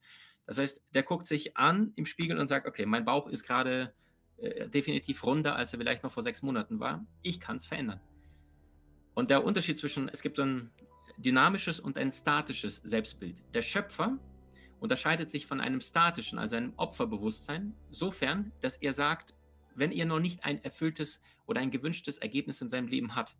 Das 0.48 0.58
heißt, 0.58 0.84
der 0.94 1.03
guckt 1.03 1.27
sich 1.27 1.58
an 1.58 1.91
im 1.96 2.05
Spiegel 2.05 2.38
und 2.39 2.48
sagt, 2.48 2.67
okay, 2.67 2.86
mein 2.86 3.05
Bauch 3.05 3.27
ist 3.27 3.44
gerade 3.44 3.94
äh, 4.38 4.67
definitiv 4.67 5.24
runder, 5.24 5.55
als 5.55 5.74
er 5.74 5.79
vielleicht 5.79 6.03
noch 6.03 6.12
vor 6.12 6.24
sechs 6.24 6.41
Monaten 6.41 6.79
war. 6.79 7.05
Ich 7.22 7.39
kann 7.39 7.58
es 7.58 7.65
verändern. 7.65 8.00
Und 9.13 9.29
der 9.29 9.44
Unterschied 9.44 9.79
zwischen, 9.79 10.10
es 10.10 10.22
gibt 10.22 10.38
so 10.38 10.44
ein 10.44 10.72
dynamisches 11.17 11.79
und 11.79 11.98
ein 11.98 12.12
statisches 12.12 12.77
Selbstbild. 12.77 13.41
Der 13.53 13.62
Schöpfer 13.62 14.20
unterscheidet 14.85 15.31
sich 15.31 15.47
von 15.47 15.59
einem 15.59 15.81
statischen, 15.81 16.37
also 16.37 16.55
einem 16.55 16.73
Opferbewusstsein, 16.77 17.73
sofern, 17.89 18.51
dass 18.61 18.77
er 18.77 18.93
sagt, 18.93 19.33
wenn 19.73 19.91
er 19.91 20.05
noch 20.05 20.19
nicht 20.19 20.45
ein 20.45 20.63
erfülltes 20.63 21.23
oder 21.47 21.59
ein 21.59 21.71
gewünschtes 21.71 22.19
Ergebnis 22.19 22.61
in 22.61 22.69
seinem 22.69 22.87
Leben 22.87 23.15
hat, 23.15 23.35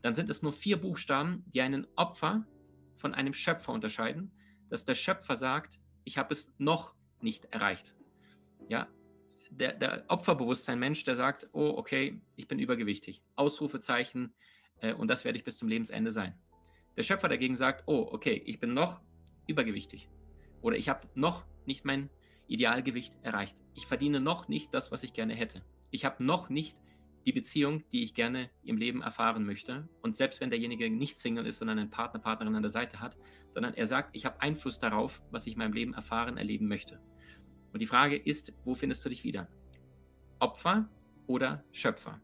dann 0.00 0.14
sind 0.14 0.30
es 0.30 0.42
nur 0.42 0.52
vier 0.52 0.80
Buchstaben, 0.80 1.44
die 1.48 1.60
einen 1.60 1.88
Opfer 1.96 2.46
von 2.96 3.14
einem 3.14 3.34
Schöpfer 3.34 3.72
unterscheiden, 3.72 4.30
dass 4.68 4.84
der 4.84 4.94
Schöpfer 4.94 5.34
sagt, 5.34 5.80
ich 6.04 6.18
habe 6.18 6.32
es 6.32 6.54
noch 6.58 6.94
nicht 7.20 7.46
erreicht. 7.46 7.96
Ja, 8.68 8.86
der, 9.50 9.74
der 9.74 10.04
Opferbewusstsein 10.06 10.78
Mensch, 10.78 11.02
der 11.02 11.16
sagt, 11.16 11.48
oh, 11.52 11.74
okay, 11.76 12.22
ich 12.36 12.46
bin 12.46 12.60
übergewichtig. 12.60 13.24
Ausrufezeichen, 13.34 14.32
äh, 14.80 14.94
und 14.94 15.08
das 15.08 15.24
werde 15.24 15.36
ich 15.36 15.42
bis 15.42 15.58
zum 15.58 15.68
Lebensende 15.68 16.12
sein. 16.12 16.38
Der 16.96 17.02
Schöpfer 17.02 17.28
dagegen 17.28 17.56
sagt, 17.56 17.82
oh, 17.86 18.08
okay, 18.12 18.40
ich 18.46 18.60
bin 18.60 18.72
noch 18.72 19.00
übergewichtig. 19.48 20.08
Oder 20.62 20.76
ich 20.76 20.88
habe 20.88 21.08
noch 21.14 21.44
nicht 21.66 21.84
mein 21.84 22.10
Idealgewicht 22.46 23.18
erreicht. 23.22 23.56
Ich 23.74 23.86
verdiene 23.86 24.20
noch 24.20 24.48
nicht 24.48 24.74
das, 24.74 24.90
was 24.90 25.02
ich 25.02 25.12
gerne 25.12 25.34
hätte. 25.34 25.62
Ich 25.90 26.04
habe 26.04 26.22
noch 26.24 26.48
nicht 26.48 26.76
die 27.26 27.32
Beziehung, 27.32 27.84
die 27.90 28.02
ich 28.02 28.14
gerne 28.14 28.50
im 28.64 28.76
Leben 28.76 29.02
erfahren 29.02 29.44
möchte. 29.44 29.88
Und 30.02 30.16
selbst 30.16 30.40
wenn 30.40 30.50
derjenige 30.50 30.90
nicht 30.90 31.18
Single 31.18 31.46
ist, 31.46 31.58
sondern 31.58 31.78
einen 31.78 31.90
Partner, 31.90 32.20
Partnerin 32.20 32.54
an 32.54 32.62
der 32.62 32.70
Seite 32.70 33.00
hat, 33.00 33.16
sondern 33.50 33.74
er 33.74 33.86
sagt, 33.86 34.16
ich 34.16 34.24
habe 34.24 34.40
Einfluss 34.40 34.78
darauf, 34.78 35.22
was 35.30 35.46
ich 35.46 35.52
in 35.52 35.58
meinem 35.58 35.74
Leben 35.74 35.94
erfahren, 35.94 36.38
erleben 36.38 36.66
möchte. 36.66 37.00
Und 37.72 37.80
die 37.80 37.86
Frage 37.86 38.16
ist, 38.16 38.52
wo 38.64 38.74
findest 38.74 39.04
du 39.04 39.08
dich 39.08 39.22
wieder? 39.22 39.48
Opfer 40.38 40.88
oder 41.26 41.64
Schöpfer? 41.72 42.20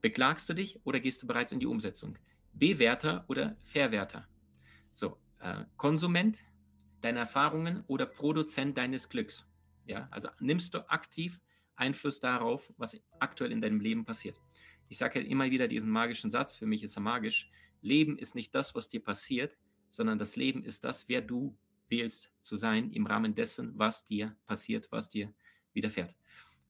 Beklagst 0.00 0.48
du 0.48 0.54
dich 0.54 0.80
oder 0.84 0.98
gehst 1.00 1.22
du 1.22 1.26
bereits 1.26 1.52
in 1.52 1.60
die 1.60 1.66
Umsetzung? 1.66 2.18
Bewerter 2.52 3.24
oder 3.28 3.56
Verwerter? 3.62 4.26
So, 4.90 5.16
äh, 5.38 5.64
Konsument 5.76 6.44
deiner 7.02 7.20
Erfahrungen 7.20 7.84
oder 7.86 8.06
Produzent 8.06 8.76
deines 8.76 9.08
Glücks? 9.08 9.46
Ja, 9.86 10.08
also 10.10 10.28
nimmst 10.40 10.74
du 10.74 10.88
aktiv 10.88 11.40
Einfluss 11.76 12.20
darauf, 12.20 12.72
was 12.76 13.00
aktuell 13.18 13.52
in 13.52 13.60
deinem 13.60 13.80
Leben 13.80 14.04
passiert. 14.04 14.40
Ich 14.88 14.98
sage 14.98 15.20
halt 15.20 15.28
immer 15.28 15.50
wieder 15.50 15.68
diesen 15.68 15.90
magischen 15.90 16.30
Satz, 16.30 16.56
für 16.56 16.66
mich 16.66 16.82
ist 16.82 16.96
er 16.96 17.00
magisch. 17.00 17.50
Leben 17.80 18.18
ist 18.18 18.34
nicht 18.34 18.54
das, 18.54 18.74
was 18.74 18.88
dir 18.88 19.02
passiert, 19.02 19.58
sondern 19.88 20.18
das 20.18 20.36
Leben 20.36 20.64
ist 20.64 20.84
das, 20.84 21.08
wer 21.08 21.20
du 21.20 21.56
wählst 21.88 22.32
zu 22.40 22.56
sein 22.56 22.90
im 22.92 23.06
Rahmen 23.06 23.34
dessen, 23.34 23.72
was 23.78 24.04
dir 24.04 24.36
passiert, 24.46 24.90
was 24.92 25.08
dir 25.08 25.32
widerfährt. 25.72 26.14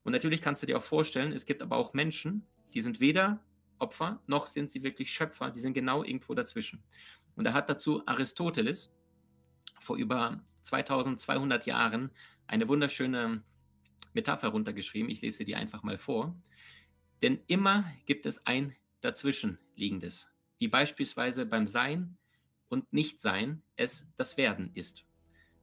Und 0.04 0.12
natürlich 0.12 0.40
kannst 0.40 0.62
du 0.62 0.66
dir 0.66 0.78
auch 0.78 0.82
vorstellen, 0.82 1.32
es 1.32 1.46
gibt 1.46 1.62
aber 1.62 1.76
auch 1.76 1.94
Menschen, 1.94 2.46
die 2.74 2.80
sind 2.80 3.00
weder 3.00 3.44
Opfer, 3.78 4.22
noch 4.26 4.46
sind 4.46 4.70
sie 4.70 4.82
wirklich 4.82 5.12
Schöpfer, 5.12 5.50
die 5.50 5.60
sind 5.60 5.74
genau 5.74 6.02
irgendwo 6.02 6.34
dazwischen. 6.34 6.82
Und 7.36 7.46
er 7.46 7.52
hat 7.52 7.68
dazu 7.68 8.06
Aristoteles 8.06 8.92
vor 9.82 9.96
über 9.96 10.42
2200 10.62 11.66
Jahren 11.66 12.10
eine 12.46 12.68
wunderschöne 12.68 13.42
Metapher 14.12 14.48
runtergeschrieben. 14.48 15.10
Ich 15.10 15.22
lese 15.22 15.44
die 15.44 15.56
einfach 15.56 15.82
mal 15.82 15.98
vor. 15.98 16.34
Denn 17.22 17.40
immer 17.46 17.84
gibt 18.06 18.26
es 18.26 18.46
ein 18.46 18.74
Dazwischenliegendes, 19.00 20.30
wie 20.58 20.68
beispielsweise 20.68 21.46
beim 21.46 21.66
Sein 21.66 22.16
und 22.68 22.92
Nichtsein 22.92 23.62
es 23.76 24.08
das 24.16 24.36
Werden 24.36 24.70
ist. 24.74 25.04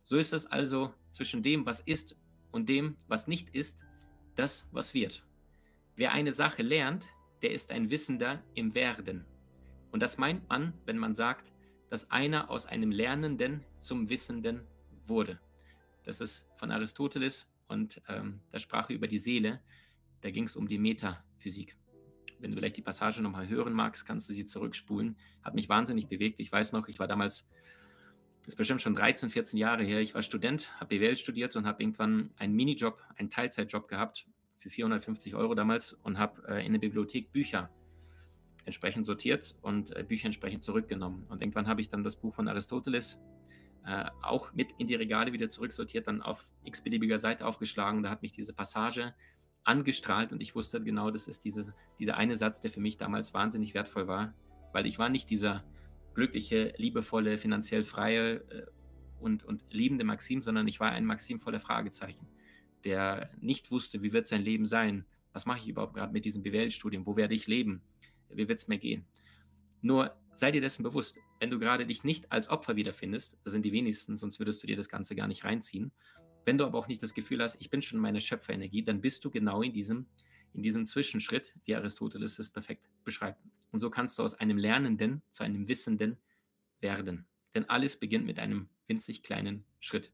So 0.03 0.17
ist 0.17 0.33
es 0.33 0.47
also 0.47 0.93
zwischen 1.09 1.43
dem, 1.43 1.65
was 1.65 1.81
ist 1.81 2.15
und 2.51 2.69
dem, 2.69 2.95
was 3.07 3.27
nicht 3.27 3.49
ist, 3.49 3.85
das, 4.35 4.69
was 4.71 4.93
wird. 4.93 5.25
Wer 5.95 6.13
eine 6.13 6.31
Sache 6.31 6.63
lernt, 6.63 7.13
der 7.41 7.51
ist 7.51 7.71
ein 7.71 7.89
Wissender 7.89 8.43
im 8.53 8.73
Werden. 8.73 9.25
Und 9.91 10.01
das 10.01 10.17
meint 10.17 10.47
man, 10.49 10.73
wenn 10.85 10.97
man 10.97 11.13
sagt, 11.13 11.51
dass 11.89 12.12
einer 12.12 12.50
aus 12.50 12.65
einem 12.65 12.91
Lernenden 12.91 13.65
zum 13.79 14.10
Wissenden 14.10 14.62
wurde. 15.05 15.39
Das 16.03 16.22
ist 16.22 16.48
von 16.58 16.72
Aristoteles 16.72 17.51
und 17.67 18.01
ähm, 18.08 18.41
da 18.51 18.60
sprach 18.60 18.89
er 18.89 18.96
über 18.96 19.08
die 19.08 19.17
Seele. 19.17 19.62
Da 20.22 20.31
ging 20.31 20.46
es 20.46 20.55
um 20.55 20.67
die 20.67 20.77
Metaphysik. 20.77 21.75
Wenn 22.39 22.51
du 22.51 22.58
vielleicht 22.58 22.77
die 22.77 22.81
Passage 22.81 23.22
nochmal 23.22 23.48
hören 23.48 23.74
magst, 23.74 24.05
kannst 24.05 24.29
du 24.29 24.34
sie 24.34 24.46
zurückspulen. 24.46 25.17
Hat 25.43 25.55
mich 25.55 25.67
wahnsinnig 25.67 26.08
bewegt. 26.08 26.39
Ich 26.39 26.51
weiß 26.51 26.72
noch, 26.72 26.88
ich 26.88 27.00
war 27.00 27.08
damals, 27.08 27.48
das 28.39 28.50
ist 28.50 28.55
bestimmt 28.55 28.81
schon 28.81 28.93
13, 28.93 29.29
14 29.29 29.60
Jahre 29.60 29.84
her, 29.84 30.00
ich 30.00 30.15
war 30.15 30.22
Student, 30.22 30.72
habe 30.79 30.98
BWL 30.98 31.17
studiert 31.17 31.55
und 31.55 31.65
habe 31.65 31.84
irgendwann 31.84 32.31
einen 32.38 32.55
Minijob, 32.55 33.01
einen 33.17 33.29
Teilzeitjob 33.29 33.88
gehabt 33.88 34.25
für 34.58 34.69
450 34.69 35.36
Euro 35.36 35.53
damals 35.53 35.93
und 35.93 36.17
habe 36.17 36.48
äh, 36.48 36.65
in 36.65 36.74
der 36.74 36.79
Bibliothek 36.79 37.31
Bücher 37.31 37.69
entsprechend 38.69 39.05
sortiert 39.05 39.55
und 39.61 39.95
äh, 39.95 40.03
Bücher 40.03 40.25
entsprechend 40.25 40.63
zurückgenommen. 40.63 41.25
Und 41.29 41.41
irgendwann 41.41 41.67
habe 41.67 41.81
ich 41.81 41.89
dann 41.89 42.03
das 42.03 42.15
Buch 42.15 42.33
von 42.33 42.47
Aristoteles 42.47 43.19
äh, 43.85 44.05
auch 44.21 44.53
mit 44.53 44.71
in 44.77 44.88
die 44.88 44.95
Regale 44.95 45.33
wieder 45.33 45.49
zurücksortiert, 45.49 46.07
dann 46.07 46.21
auf 46.21 46.47
x-beliebiger 46.63 47.19
Seite 47.19 47.45
aufgeschlagen. 47.45 48.03
Da 48.03 48.09
hat 48.09 48.21
mich 48.21 48.31
diese 48.31 48.53
Passage 48.53 49.13
angestrahlt 49.63 50.31
und 50.31 50.41
ich 50.41 50.55
wusste 50.55 50.81
genau, 50.81 51.11
das 51.11 51.27
ist 51.27 51.45
diese, 51.45 51.73
dieser 51.99 52.17
eine 52.17 52.35
Satz, 52.35 52.61
der 52.61 52.71
für 52.71 52.79
mich 52.79 52.97
damals 52.97 53.33
wahnsinnig 53.33 53.73
wertvoll 53.73 54.07
war, 54.07 54.33
weil 54.71 54.85
ich 54.85 54.99
war 54.99 55.09
nicht 55.09 55.29
dieser 55.29 55.63
glückliche, 56.13 56.73
liebevolle, 56.77 57.38
finanziell 57.38 57.83
freie 57.83 58.35
äh, 58.35 58.65
und, 59.19 59.43
und 59.43 59.63
liebende 59.69 60.05
Maxim, 60.05 60.41
sondern 60.41 60.67
ich 60.67 60.79
war 60.79 60.91
ein 60.91 61.05
Maxim 61.05 61.39
voller 61.39 61.59
Fragezeichen 61.59 62.27
der 62.83 63.29
nicht 63.39 63.71
wusste, 63.71 64.01
wie 64.01 64.13
wird 64.13 64.27
sein 64.27 64.41
Leben 64.41 64.65
sein, 64.65 65.05
was 65.33 65.45
mache 65.45 65.59
ich 65.59 65.67
überhaupt 65.67 65.93
gerade 65.93 66.13
mit 66.13 66.25
diesem 66.25 66.43
BWL-Studium, 66.43 67.05
wo 67.05 67.15
werde 67.15 67.35
ich 67.35 67.47
leben, 67.47 67.81
wie 68.33 68.48
wird 68.48 68.59
es 68.59 68.67
mir 68.67 68.77
gehen. 68.77 69.05
Nur 69.81 70.15
sei 70.36 70.51
dir 70.51 70.62
dessen 70.62 70.83
bewusst, 70.83 71.19
wenn 71.39 71.50
du 71.50 71.59
gerade 71.59 71.86
dich 71.86 72.03
nicht 72.03 72.31
als 72.31 72.50
Opfer 72.50 72.75
wiederfindest, 72.75 73.39
das 73.43 73.53
sind 73.53 73.63
die 73.63 73.71
wenigsten, 73.71 74.17
sonst 74.17 74.39
würdest 74.39 74.63
du 74.63 74.67
dir 74.67 74.75
das 74.75 74.89
Ganze 74.89 75.15
gar 75.15 75.27
nicht 75.27 75.43
reinziehen. 75.43 75.91
Wenn 76.45 76.57
du 76.57 76.65
aber 76.65 76.77
auch 76.77 76.88
nicht 76.88 77.03
das 77.03 77.13
Gefühl 77.13 77.41
hast, 77.41 77.59
ich 77.59 77.69
bin 77.69 77.81
schon 77.81 78.00
meine 78.00 78.21
Schöpferenergie, 78.21 78.83
dann 78.83 79.01
bist 79.01 79.24
du 79.24 79.29
genau 79.29 79.62
in 79.62 79.74
diesem, 79.74 80.07
in 80.53 80.62
diesem 80.62 80.86
Zwischenschritt, 80.86 81.55
wie 81.65 81.75
Aristoteles 81.75 82.39
es 82.39 82.50
perfekt 82.50 82.89
beschreibt. 83.03 83.41
Und 83.71 83.79
so 83.79 83.89
kannst 83.89 84.17
du 84.17 84.24
aus 84.24 84.36
einem 84.36 84.57
Lernenden 84.57 85.21
zu 85.29 85.43
einem 85.43 85.67
Wissenden 85.67 86.17
werden. 86.79 87.27
Denn 87.53 87.69
alles 87.69 88.00
beginnt 88.00 88.25
mit 88.25 88.39
einem 88.39 88.69
winzig 88.88 89.24
kleinen 89.24 89.65
Schritt. 89.79 90.12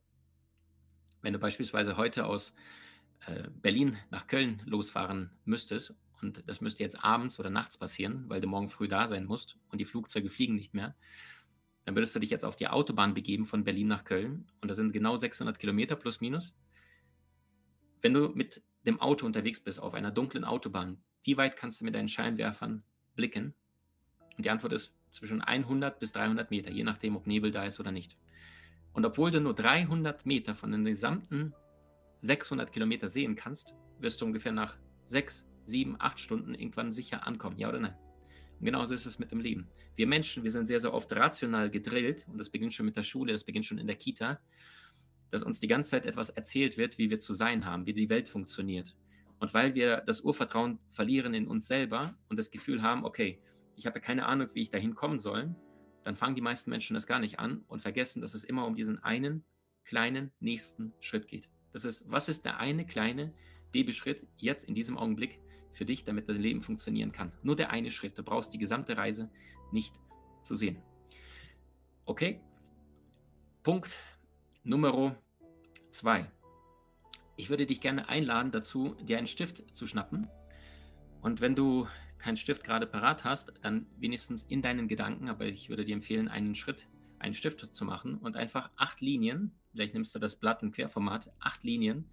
Wenn 1.22 1.34
du 1.34 1.40
beispielsweise 1.40 1.98
heute 1.98 2.26
aus 2.26 2.54
äh, 3.28 3.50
Berlin 3.62 3.98
nach 4.12 4.28
Köln 4.28 4.62
losfahren 4.66 5.32
müsstest 5.46 5.96
und 6.26 6.44
das 6.48 6.62
müsste 6.62 6.84
jetzt 6.84 7.04
abends 7.04 7.40
oder 7.40 7.50
nachts 7.50 7.78
passieren, 7.78 8.26
weil 8.28 8.42
du 8.42 8.48
morgen 8.48 8.68
früh 8.68 8.88
da 8.88 9.08
sein 9.08 9.26
musst 9.26 9.58
und 9.70 9.80
die 9.80 9.86
Flugzeuge 9.86 10.30
fliegen 10.30 10.56
nicht 10.56 10.74
mehr, 10.74 10.96
dann 11.86 11.96
würdest 11.96 12.16
du 12.16 12.20
dich 12.20 12.32
jetzt 12.32 12.46
auf 12.46 12.56
die 12.56 12.68
Autobahn 12.68 13.14
begeben 13.14 13.46
von 13.46 13.64
Berlin 13.64 13.88
nach 13.88 14.04
Köln 14.04 14.48
und 14.62 14.70
das 14.70 14.78
sind 14.78 14.92
genau 14.92 15.16
600 15.16 15.60
Kilometer 15.60 15.96
plus 15.96 16.20
minus. 16.20 16.56
Wenn 18.02 18.14
du 18.14 18.30
mit 18.30 18.64
dem 18.86 19.00
Auto 19.00 19.26
unterwegs 19.26 19.60
bist 19.60 19.80
auf 19.80 19.94
einer 19.94 20.12
dunklen 20.12 20.44
Autobahn, 20.44 20.98
wie 21.24 21.38
weit 21.38 21.56
kannst 21.56 21.82
du 21.82 21.86
mit 21.86 21.96
deinen 21.96 22.08
Scheinwerfern 22.08 22.84
blicken? 23.16 23.54
Und 24.38 24.46
die 24.46 24.50
Antwort 24.50 24.74
ist 24.74 24.94
zwischen 25.12 25.42
100 25.42 26.00
bis 26.00 26.12
300 26.12 26.52
Meter, 26.52 26.72
je 26.72 26.84
nachdem, 26.84 27.16
ob 27.16 27.26
Nebel 27.26 27.52
da 27.52 27.64
ist 27.64 27.80
oder 27.80 27.92
nicht. 27.92 28.18
Und 28.94 29.06
obwohl 29.06 29.32
du 29.32 29.42
nur 29.42 29.54
300 29.54 30.26
Meter 30.26 30.56
von 30.56 30.72
den 30.72 30.86
gesamten 30.86 31.54
600 32.20 32.72
Kilometer 32.72 33.08
sehen 33.08 33.36
kannst, 33.36 33.76
wirst 34.00 34.22
du 34.22 34.26
ungefähr 34.26 34.52
nach 34.52 34.78
6, 35.06 35.48
7, 35.68 35.96
8 36.00 36.20
Stunden 36.20 36.54
irgendwann 36.54 36.92
sicher 36.92 37.26
ankommen. 37.28 37.58
Ja 37.58 37.70
oder 37.70 37.80
nein? 37.80 37.96
Und 38.60 38.66
genauso 38.66 38.94
ist 38.94 39.06
es 39.06 39.20
mit 39.20 39.32
dem 39.32 39.40
Leben. 39.40 39.68
Wir 39.96 40.08
Menschen, 40.08 40.44
wir 40.44 40.52
sind 40.52 40.68
sehr, 40.68 40.80
sehr 40.80 40.94
oft 40.94 41.12
rational 41.14 41.70
gedrillt 41.70 42.26
und 42.28 42.38
das 42.38 42.50
beginnt 42.50 42.74
schon 42.74 42.86
mit 42.86 42.96
der 42.96 43.04
Schule, 43.04 43.32
das 43.32 43.44
beginnt 43.44 43.66
schon 43.66 43.78
in 43.78 43.88
der 43.88 43.96
Kita, 43.96 44.40
dass 45.32 45.44
uns 45.44 45.60
die 45.60 45.68
ganze 45.68 45.92
Zeit 45.92 46.06
etwas 46.06 46.30
erzählt 46.30 46.78
wird, 46.78 46.98
wie 46.98 47.10
wir 47.10 47.20
zu 47.20 47.34
sein 47.34 47.66
haben, 47.66 47.86
wie 47.86 47.94
die 47.94 48.10
Welt 48.10 48.30
funktioniert. 48.30 48.96
Und 49.40 49.54
weil 49.54 49.76
wir 49.76 49.98
das 50.06 50.22
Urvertrauen 50.22 50.80
verlieren 50.90 51.34
in 51.34 51.48
uns 51.48 51.68
selber 51.68 52.18
und 52.30 52.38
das 52.38 52.52
Gefühl 52.52 52.82
haben, 52.82 53.04
okay, 53.04 53.42
ich 53.76 53.86
habe 53.86 54.00
keine 54.00 54.26
Ahnung, 54.26 54.50
wie 54.54 54.62
ich 54.62 54.72
dahin 54.72 54.96
kommen 54.96 55.20
soll, 55.20 55.54
dann 56.04 56.16
fangen 56.16 56.36
die 56.36 56.42
meisten 56.42 56.70
Menschen 56.70 56.94
das 56.94 57.08
gar 57.08 57.20
nicht 57.20 57.40
an 57.40 57.64
und 57.68 57.82
vergessen, 57.82 58.22
dass 58.22 58.34
es 58.34 58.44
immer 58.44 58.66
um 58.66 58.76
diesen 58.76 59.04
einen 59.04 59.44
kleinen 59.84 60.32
nächsten 60.40 60.94
Schritt 61.00 61.28
geht. 61.28 61.50
Das 61.74 61.84
ist, 61.84 62.04
was 62.08 62.30
ist 62.30 62.46
der 62.46 62.60
eine 62.60 62.86
kleine 62.86 63.34
Babyschritt 63.72 64.26
jetzt 64.38 64.64
in 64.70 64.76
diesem 64.76 64.98
Augenblick 64.98 65.42
für 65.76 65.86
dich, 65.86 66.04
damit 66.04 66.30
das 66.30 66.38
Leben 66.38 66.62
funktionieren 66.62 67.12
kann? 67.12 67.32
Nur 67.44 67.56
der 67.56 67.70
eine 67.70 67.92
Schritt. 67.92 68.18
Du 68.18 68.24
brauchst 68.24 68.54
die 68.54 68.58
gesamte 68.58 68.98
Reise 68.98 69.30
nicht 69.72 69.94
zu 70.42 70.56
sehen. 70.56 70.82
Okay? 72.06 72.40
Punkt 73.64 74.00
Nummer 74.64 75.16
zwei. 75.90 76.32
Ich 77.36 77.50
würde 77.50 77.66
dich 77.66 77.82
gerne 77.82 78.08
einladen 78.08 78.52
dazu, 78.52 78.96
dir 79.02 79.18
einen 79.18 79.28
Stift 79.28 79.76
zu 79.76 79.88
schnappen. 79.88 80.30
Und 81.22 81.42
wenn 81.42 81.56
du 81.56 81.88
keinen 82.18 82.38
Stift 82.38 82.64
gerade 82.64 82.88
parat 82.88 83.24
hast, 83.24 83.54
dann 83.62 83.88
wenigstens 83.98 84.44
in 84.44 84.62
deinen 84.62 84.88
Gedanken, 84.88 85.30
aber 85.30 85.46
ich 85.46 85.70
würde 85.70 85.84
dir 85.84 85.96
empfehlen, 85.96 86.28
einen 86.28 86.56
Schritt, 86.56 86.88
einen 87.20 87.34
Stift 87.34 87.60
zu 87.60 87.86
machen 87.86 88.18
und 88.18 88.38
einfach 88.38 88.70
acht 88.78 89.02
Linien, 89.02 89.52
vielleicht 89.72 89.94
nimmst 89.94 90.16
du 90.16 90.20
das 90.20 90.36
Blatt 90.36 90.64
im 90.64 90.72
Querformat, 90.72 91.32
acht 91.40 91.64
Linien, 91.64 92.10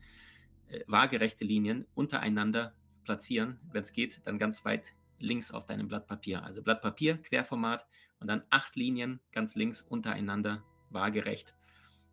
äh, 0.69 0.81
waagerechte 0.87 1.45
Linien 1.45 1.87
untereinander 1.95 2.75
platzieren. 3.05 3.59
Wenn 3.73 3.83
es 3.83 3.93
geht, 3.93 4.21
dann 4.25 4.39
ganz 4.39 4.65
weit 4.65 4.95
links 5.19 5.51
auf 5.51 5.67
deinem 5.67 5.89
Blatt 5.89 6.07
Papier. 6.07 6.43
Also 6.43 6.63
Blatt 6.63 6.83
Papier, 6.83 7.17
Querformat 7.19 7.87
und 8.19 8.27
dann 8.29 8.43
acht 8.51 8.77
Linien 8.77 9.21
ganz 9.31 9.55
links 9.55 9.83
untereinander 9.83 10.63
waagerecht 10.91 11.55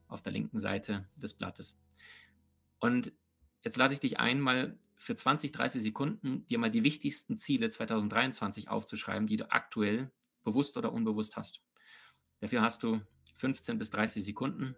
auf 0.07 0.21
der 0.21 0.31
linken 0.31 0.57
Seite 0.57 1.07
des 1.15 1.33
Blattes. 1.33 1.79
Und 2.79 3.13
jetzt 3.63 3.77
lade 3.77 3.93
ich 3.93 3.99
dich 3.99 4.19
ein, 4.19 4.39
mal 4.39 4.77
für 4.97 5.15
20, 5.15 5.51
30 5.51 5.81
Sekunden 5.81 6.45
dir 6.47 6.59
mal 6.59 6.71
die 6.71 6.83
wichtigsten 6.83 7.37
Ziele 7.37 7.69
2023 7.69 8.69
aufzuschreiben, 8.69 9.27
die 9.27 9.37
du 9.37 9.51
aktuell 9.51 10.11
bewusst 10.43 10.77
oder 10.77 10.91
unbewusst 10.91 11.37
hast. 11.37 11.61
Dafür 12.39 12.61
hast 12.61 12.83
du 12.83 13.01
15 13.35 13.77
bis 13.77 13.89
30 13.91 14.23
Sekunden. 14.23 14.75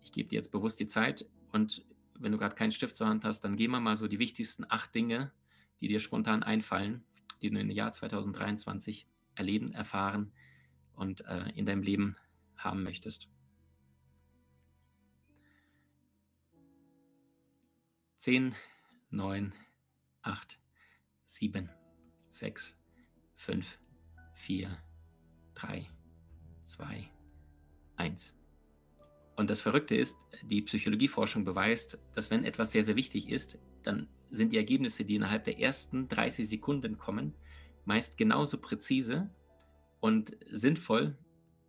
Ich 0.00 0.12
gebe 0.12 0.28
dir 0.28 0.36
jetzt 0.36 0.52
bewusst 0.52 0.80
die 0.80 0.86
Zeit 0.86 1.26
und 1.52 1.84
wenn 2.18 2.32
du 2.32 2.38
gerade 2.38 2.54
keinen 2.54 2.72
Stift 2.72 2.96
zur 2.96 3.08
Hand 3.08 3.24
hast, 3.24 3.40
dann 3.40 3.56
geh 3.56 3.68
mal 3.68 3.80
mal 3.80 3.96
so 3.96 4.08
die 4.08 4.18
wichtigsten 4.18 4.64
acht 4.68 4.94
Dinge, 4.94 5.32
die 5.80 5.88
dir 5.88 6.00
spontan 6.00 6.42
einfallen, 6.42 7.04
die 7.42 7.50
du 7.50 7.58
im 7.58 7.70
Jahr 7.70 7.92
2023 7.92 9.06
erleben, 9.34 9.72
erfahren 9.72 10.32
und 10.94 11.24
äh, 11.26 11.50
in 11.54 11.66
deinem 11.66 11.82
Leben 11.82 12.16
haben 12.56 12.82
möchtest. 12.82 13.28
10, 18.18 18.54
9, 19.10 19.52
8, 20.22 20.58
7, 21.24 21.70
6, 22.30 22.76
5, 23.34 23.78
4, 24.34 24.78
3, 25.54 25.86
2, 26.64 27.10
1. 27.96 28.37
Und 29.38 29.48
das 29.50 29.60
Verrückte 29.60 29.94
ist, 29.94 30.18
die 30.42 30.62
Psychologieforschung 30.62 31.44
beweist, 31.44 31.96
dass 32.16 32.28
wenn 32.28 32.44
etwas 32.44 32.72
sehr, 32.72 32.82
sehr 32.82 32.96
wichtig 32.96 33.28
ist, 33.28 33.56
dann 33.84 34.08
sind 34.30 34.52
die 34.52 34.56
Ergebnisse, 34.56 35.04
die 35.04 35.14
innerhalb 35.14 35.44
der 35.44 35.60
ersten 35.60 36.08
30 36.08 36.48
Sekunden 36.48 36.98
kommen, 36.98 37.34
meist 37.84 38.18
genauso 38.18 38.58
präzise 38.58 39.30
und 40.00 40.36
sinnvoll, 40.50 41.16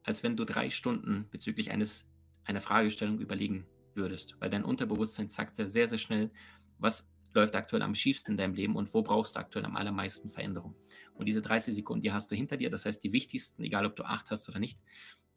als 0.01 0.23
wenn 0.23 0.35
du 0.35 0.45
drei 0.45 0.71
Stunden 0.71 1.27
bezüglich 1.29 1.69
eines, 1.69 2.07
einer 2.43 2.59
Fragestellung 2.59 3.19
überlegen 3.19 3.67
würdest. 3.93 4.35
Weil 4.39 4.49
dein 4.49 4.65
Unterbewusstsein 4.65 5.29
sagt 5.29 5.55
sehr, 5.55 5.69
sehr, 5.69 5.87
sehr 5.87 5.99
schnell, 5.99 6.31
was 6.79 7.07
läuft 7.33 7.55
aktuell 7.55 7.83
am 7.83 7.93
schiefsten 7.93 8.31
in 8.31 8.37
deinem 8.37 8.55
Leben 8.55 8.75
und 8.77 8.95
wo 8.95 9.03
brauchst 9.03 9.35
du 9.35 9.41
aktuell 9.41 9.65
am 9.65 9.75
allermeisten 9.75 10.31
Veränderung. 10.31 10.73
Und 11.13 11.27
diese 11.27 11.43
30 11.43 11.75
Sekunden, 11.75 12.01
die 12.01 12.11
hast 12.11 12.31
du 12.31 12.35
hinter 12.35 12.57
dir. 12.57 12.71
Das 12.71 12.85
heißt, 12.85 13.03
die 13.03 13.13
wichtigsten, 13.13 13.61
egal 13.61 13.85
ob 13.85 13.95
du 13.95 14.05
acht 14.05 14.31
hast 14.31 14.49
oder 14.49 14.57
nicht, 14.57 14.79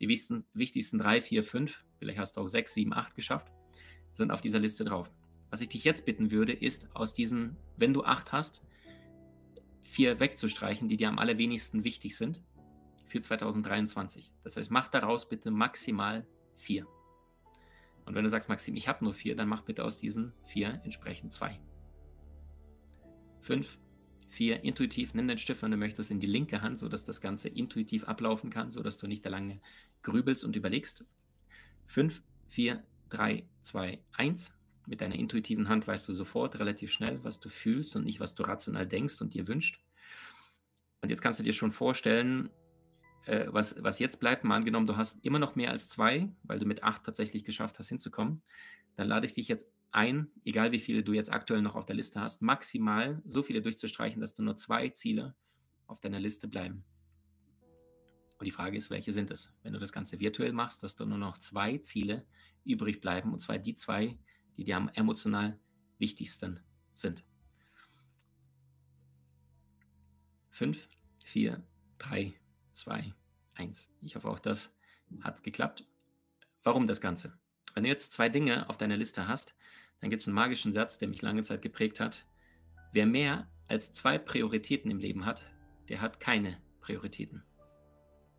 die 0.01 0.09
wichtigsten, 0.09 0.47
wichtigsten 0.55 0.99
drei, 0.99 1.21
vier, 1.21 1.43
fünf, 1.43 1.85
vielleicht 2.03 2.19
hast 2.19 2.37
du 2.37 2.41
auch 2.41 2.49
sechs, 2.49 2.75
sieben, 2.75 2.93
acht 2.93 3.15
geschafft, 3.15 3.53
sind 4.13 4.33
auf 4.33 4.41
dieser 4.41 4.59
Liste 4.59 4.83
drauf. 4.83 5.13
Was 5.51 5.61
ich 5.61 5.69
dich 5.69 5.85
jetzt 5.85 6.05
bitten 6.05 6.33
würde, 6.33 6.53
ist 6.53 6.95
aus 6.97 7.15
diesen, 7.15 7.57
wenn 7.77 7.95
du 7.95 8.03
acht 8.03 8.33
hast, 8.33 8.61
vier 9.85 10.19
wegzustreichen, 10.19 10.89
die 10.89 10.97
dir 10.97 11.09
am 11.09 11.21
allerwenigsten 11.21 11.85
wichtig 11.85 12.17
sind 12.17 12.43
für 13.07 13.21
2023. 13.21 14.33
Das 14.43 14.57
heißt, 14.57 14.73
mach 14.73 14.89
daraus 14.89 15.29
bitte 15.29 15.53
maximal 15.53 16.27
vier. 16.57 16.89
Und 18.05 18.17
wenn 18.17 18.25
du 18.25 18.31
sagst, 18.31 18.49
Maxim, 18.49 18.75
ich 18.75 18.89
habe 18.89 19.05
nur 19.05 19.15
vier, 19.15 19.37
dann 19.37 19.49
mach 19.49 19.63
bitte 19.63 19.85
aus 19.85 19.99
diesen 19.99 20.33
vier 20.45 20.81
entsprechend 20.83 21.33
zwei. 21.33 21.61
Fünf, 23.41 23.79
vier, 24.29 24.65
intuitiv, 24.65 25.15
nimm 25.15 25.29
den 25.29 25.39
Stift, 25.39 25.63
wenn 25.63 25.71
du 25.71 25.77
möchtest, 25.77 26.11
in 26.11 26.19
die 26.19 26.27
linke 26.27 26.63
Hand, 26.63 26.81
sodass 26.81 27.05
das 27.05 27.21
Ganze 27.21 27.49
intuitiv 27.49 28.05
ablaufen 28.05 28.51
kann, 28.51 28.73
sodass 28.73 28.99
du 28.99 29.07
nicht 29.07 29.25
da 29.25 29.31
lange 29.31 29.61
grübelst 30.03 30.45
und 30.45 30.57
überlegst. 30.57 31.05
Fünf, 31.93 32.23
vier, 32.49 32.83
drei, 33.11 33.45
zwei, 33.61 33.99
eins. 34.13 34.59
Mit 34.87 35.03
deiner 35.03 35.15
intuitiven 35.15 35.69
Hand 35.69 35.87
weißt 35.87 36.09
du 36.09 36.15
sofort 36.15 36.59
relativ 36.59 36.91
schnell, 36.91 37.23
was 37.23 37.39
du 37.39 37.51
fühlst 37.51 37.95
und 37.97 38.07
nicht, 38.07 38.19
was 38.19 38.35
du 38.35 38.45
rational 38.45 38.87
denkst 38.87 39.21
und 39.21 39.35
dir 39.35 39.47
wünscht. 39.47 39.79
Und 41.03 41.11
jetzt 41.11 41.21
kannst 41.21 41.39
du 41.39 41.43
dir 41.43 41.53
schon 41.53 41.71
vorstellen, 41.71 42.49
äh, 43.27 43.45
was, 43.49 43.85
was 43.85 43.99
jetzt 43.99 44.21
bleibt, 44.21 44.43
mal 44.43 44.57
angenommen, 44.57 44.87
du 44.87 44.97
hast 44.97 45.23
immer 45.23 45.39
noch 45.39 45.55
mehr 45.55 45.71
als 45.71 45.91
zwei, 45.91 46.33
weil 46.45 46.59
du 46.59 46.65
mit 46.65 46.83
acht 46.83 47.05
tatsächlich 47.05 47.45
geschafft 47.45 47.79
hast 47.79 47.91
hinzukommen, 47.91 48.41
dann 48.97 49.07
lade 49.07 49.27
ich 49.27 49.35
dich 49.35 49.49
jetzt 49.49 49.71
ein, 49.91 50.29
egal 50.47 50.73
wie 50.73 50.79
viele 50.79 51.03
du 51.03 51.13
jetzt 51.13 51.31
aktuell 51.31 51.61
noch 51.61 51.77
auf 51.77 51.85
der 51.85 51.97
Liste 51.97 52.23
hast, 52.23 52.41
maximal 52.41 53.21
so 53.27 53.43
viele 53.43 53.61
durchzustreichen, 53.61 54.23
dass 54.23 54.35
du 54.35 54.43
nur 54.43 54.57
zwei 54.57 54.89
Ziele 54.89 55.35
auf 55.87 56.01
deiner 56.01 56.21
Liste 56.21 56.49
bleiben. 56.49 56.87
Und 58.43 58.47
die 58.47 58.51
Frage 58.51 58.77
ist, 58.77 58.91
welche 58.91 59.13
sind 59.13 59.31
es? 59.31 59.53
Wenn 59.63 59.73
du 59.73 59.79
das 59.79 59.93
Ganze 59.93 60.19
virtuell 60.19 60.53
machst, 60.53 60.83
dass 60.83 60.97
du 60.97 61.07
nur 61.07 61.17
noch 61.17 61.39
zwei 61.39 61.79
Ziele 61.79 62.27
übrig 62.65 63.01
bleiben, 63.01 63.33
und 63.33 63.39
zwar 63.39 63.57
die 63.57 63.77
zwei, 63.77 64.19
die 64.57 64.65
dir 64.65 64.79
am 64.79 64.89
emotional 64.95 65.61
wichtigsten 65.99 66.59
sind. 66.93 67.23
Fünf, 70.51 70.89
vier, 71.25 71.63
drei, 71.99 72.35
2, 72.73 73.15
1. 73.55 73.89
Ich 74.01 74.17
hoffe, 74.17 74.29
auch 74.29 74.41
das 74.41 74.77
hat 75.21 75.45
geklappt. 75.45 75.87
Warum 76.65 76.89
das 76.89 77.01
Ganze? 77.01 77.39
Wenn 77.75 77.85
du 77.85 77.91
jetzt 77.91 78.13
zwei 78.13 78.29
Dinge 78.29 78.69
auf 78.69 78.77
deiner 78.77 78.97
Liste 78.97 79.29
hast, 79.29 79.55
dann 80.01 80.11
gibt 80.11 80.23
es 80.23 80.27
einen 80.27 80.35
magischen 80.35 80.73
Satz, 80.73 80.99
der 80.99 81.07
mich 81.07 81.23
lange 81.23 81.45
Zeit 81.45 81.63
geprägt 81.63 82.01
hat. 82.01 82.27
Wer 82.93 83.07
mehr 83.07 83.49
als 83.69 83.93
zwei 83.93 84.19
Prioritäten 84.19 84.91
im 84.91 84.99
Leben 84.99 85.27
hat, 85.27 85.47
der 85.89 86.01
hat 86.01 86.19
keine 86.19 86.61
Prioritäten. 86.81 87.45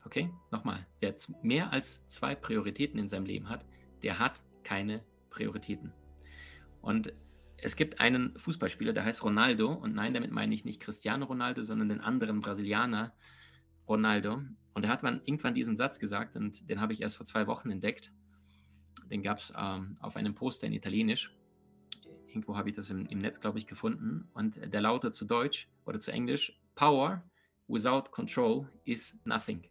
Okay, 0.06 0.30
nochmal. 0.52 0.86
Wer 1.00 1.16
mehr 1.42 1.72
als 1.72 2.08
zwei 2.08 2.36
Prioritäten 2.36 3.00
in 3.00 3.08
seinem 3.08 3.26
Leben 3.26 3.50
hat, 3.50 3.66
der 4.04 4.20
hat 4.20 4.44
keine 4.64 5.04
Prioritäten. 5.30 5.94
Und 6.82 7.14
es 7.58 7.76
gibt 7.78 8.02
einen 8.02 8.38
Fußballspieler, 8.38 8.92
der 8.92 9.06
heißt 9.06 9.24
Ronaldo. 9.24 9.72
Und 9.72 9.96
nein, 9.96 10.14
damit 10.14 10.32
meine 10.32 10.54
ich 10.54 10.66
nicht 10.66 10.82
Cristiano 10.82 11.26
Ronaldo, 11.26 11.62
sondern 11.62 11.90
den 11.90 12.02
anderen 12.02 12.42
Brasilianer, 12.42 13.14
Ronaldo. 13.88 14.42
Und 14.74 14.84
er 14.84 14.90
hat 14.90 15.04
irgendwann 15.04 15.54
diesen 15.54 15.78
Satz 15.78 16.00
gesagt 16.00 16.36
und 16.36 16.70
den 16.70 16.82
habe 16.82 16.94
ich 16.94 17.02
erst 17.02 17.18
vor 17.18 17.26
zwei 17.26 17.48
Wochen 17.48 17.70
entdeckt. 17.72 18.12
Den 19.10 19.22
gab 19.22 19.38
es 19.38 19.54
ähm, 19.58 19.96
auf 20.00 20.16
einem 20.16 20.36
Poster 20.36 20.68
in 20.68 20.74
Italienisch. 20.74 21.36
Irgendwo 22.28 22.58
habe 22.58 22.70
ich 22.70 22.76
das 22.76 22.90
im, 22.90 23.06
im 23.06 23.20
Netz, 23.20 23.40
glaube 23.40 23.60
ich, 23.60 23.68
gefunden. 23.68 24.28
Und 24.34 24.60
der 24.74 24.82
lautet 24.82 25.14
zu 25.14 25.26
Deutsch 25.26 25.70
oder 25.86 26.00
zu 26.00 26.12
Englisch: 26.12 26.60
Power 26.76 27.24
without 27.68 28.10
control 28.12 28.68
is 28.86 29.20
nothing. 29.26 29.64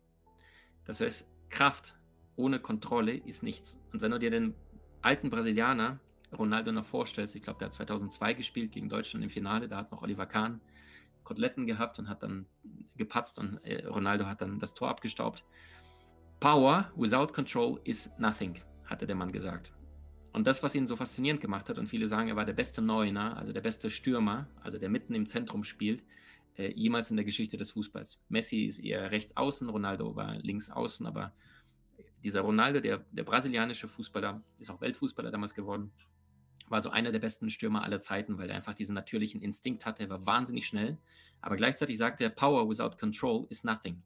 Das 0.84 1.00
heißt, 1.00 1.30
Kraft 1.48 1.94
ohne 2.36 2.58
Kontrolle 2.58 3.14
ist 3.14 3.42
nichts. 3.42 3.78
Und 3.92 4.00
wenn 4.00 4.10
du 4.10 4.18
dir 4.18 4.30
den 4.30 4.54
alten 5.02 5.30
Brasilianer 5.30 6.00
Ronaldo 6.36 6.72
noch 6.72 6.86
vorstellst, 6.86 7.36
ich 7.36 7.42
glaube, 7.42 7.58
der 7.58 7.66
hat 7.66 7.74
2002 7.74 8.34
gespielt 8.34 8.72
gegen 8.72 8.88
Deutschland 8.88 9.22
im 9.22 9.30
Finale, 9.30 9.68
da 9.68 9.76
hat 9.76 9.92
noch 9.92 10.02
Oliver 10.02 10.26
Kahn 10.26 10.60
Koteletten 11.24 11.66
gehabt 11.66 11.98
und 11.98 12.08
hat 12.08 12.22
dann 12.22 12.46
gepatzt 12.96 13.38
und 13.38 13.58
äh, 13.64 13.86
Ronaldo 13.86 14.26
hat 14.26 14.40
dann 14.40 14.58
das 14.58 14.74
Tor 14.74 14.88
abgestaubt. 14.88 15.44
Power 16.40 16.90
without 16.96 17.32
control 17.32 17.80
is 17.84 18.12
nothing, 18.18 18.60
hatte 18.84 19.06
der 19.06 19.14
Mann 19.14 19.30
gesagt. 19.30 19.72
Und 20.32 20.46
das, 20.46 20.62
was 20.62 20.74
ihn 20.74 20.86
so 20.86 20.96
faszinierend 20.96 21.40
gemacht 21.40 21.68
hat, 21.68 21.78
und 21.78 21.86
viele 21.86 22.06
sagen, 22.06 22.28
er 22.28 22.36
war 22.36 22.44
der 22.44 22.54
beste 22.54 22.82
Neuner, 22.82 23.36
also 23.36 23.52
der 23.52 23.60
beste 23.60 23.90
Stürmer, 23.90 24.48
also 24.62 24.78
der 24.78 24.88
mitten 24.88 25.14
im 25.14 25.26
Zentrum 25.26 25.62
spielt, 25.62 26.02
äh, 26.56 26.72
jemals 26.72 27.10
in 27.10 27.16
der 27.16 27.24
Geschichte 27.24 27.56
des 27.56 27.70
Fußballs. 27.72 28.20
Messi 28.28 28.64
ist 28.64 28.78
eher 28.78 29.10
rechts 29.10 29.36
außen, 29.36 29.68
Ronaldo 29.68 30.16
war 30.16 30.36
links 30.36 30.70
außen, 30.70 31.06
aber 31.06 31.32
dieser 32.22 32.42
Ronaldo, 32.42 32.80
der, 32.80 33.04
der 33.10 33.24
brasilianische 33.24 33.88
Fußballer, 33.88 34.42
ist 34.58 34.70
auch 34.70 34.80
Weltfußballer 34.80 35.30
damals 35.30 35.54
geworden, 35.54 35.92
war 36.68 36.80
so 36.80 36.90
einer 36.90 37.12
der 37.12 37.18
besten 37.18 37.50
Stürmer 37.50 37.82
aller 37.82 38.00
Zeiten, 38.00 38.38
weil 38.38 38.48
er 38.48 38.56
einfach 38.56 38.74
diesen 38.74 38.94
natürlichen 38.94 39.42
Instinkt 39.42 39.84
hatte. 39.84 40.04
Er 40.04 40.08
war 40.08 40.24
wahnsinnig 40.24 40.66
schnell, 40.66 40.98
aber 41.40 41.56
gleichzeitig 41.56 41.98
sagte 41.98 42.24
er, 42.24 42.30
Power 42.30 42.68
without 42.68 42.96
control 42.98 43.46
is 43.50 43.64
nothing. 43.64 44.02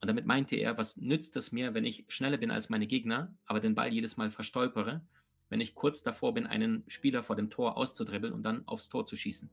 Und 0.00 0.08
damit 0.08 0.24
meinte 0.24 0.56
er, 0.56 0.78
was 0.78 0.96
nützt 0.96 1.36
es 1.36 1.52
mir, 1.52 1.74
wenn 1.74 1.84
ich 1.84 2.04
schneller 2.08 2.38
bin 2.38 2.50
als 2.50 2.70
meine 2.70 2.86
Gegner, 2.86 3.34
aber 3.44 3.60
den 3.60 3.74
Ball 3.74 3.92
jedes 3.92 4.16
Mal 4.16 4.30
verstolpere, 4.30 5.02
wenn 5.48 5.60
ich 5.60 5.74
kurz 5.74 6.02
davor 6.02 6.32
bin, 6.32 6.46
einen 6.46 6.84
Spieler 6.86 7.22
vor 7.22 7.36
dem 7.36 7.50
Tor 7.50 7.76
auszudribbeln 7.76 8.32
und 8.32 8.44
dann 8.44 8.66
aufs 8.66 8.88
Tor 8.88 9.04
zu 9.04 9.16
schießen. 9.16 9.50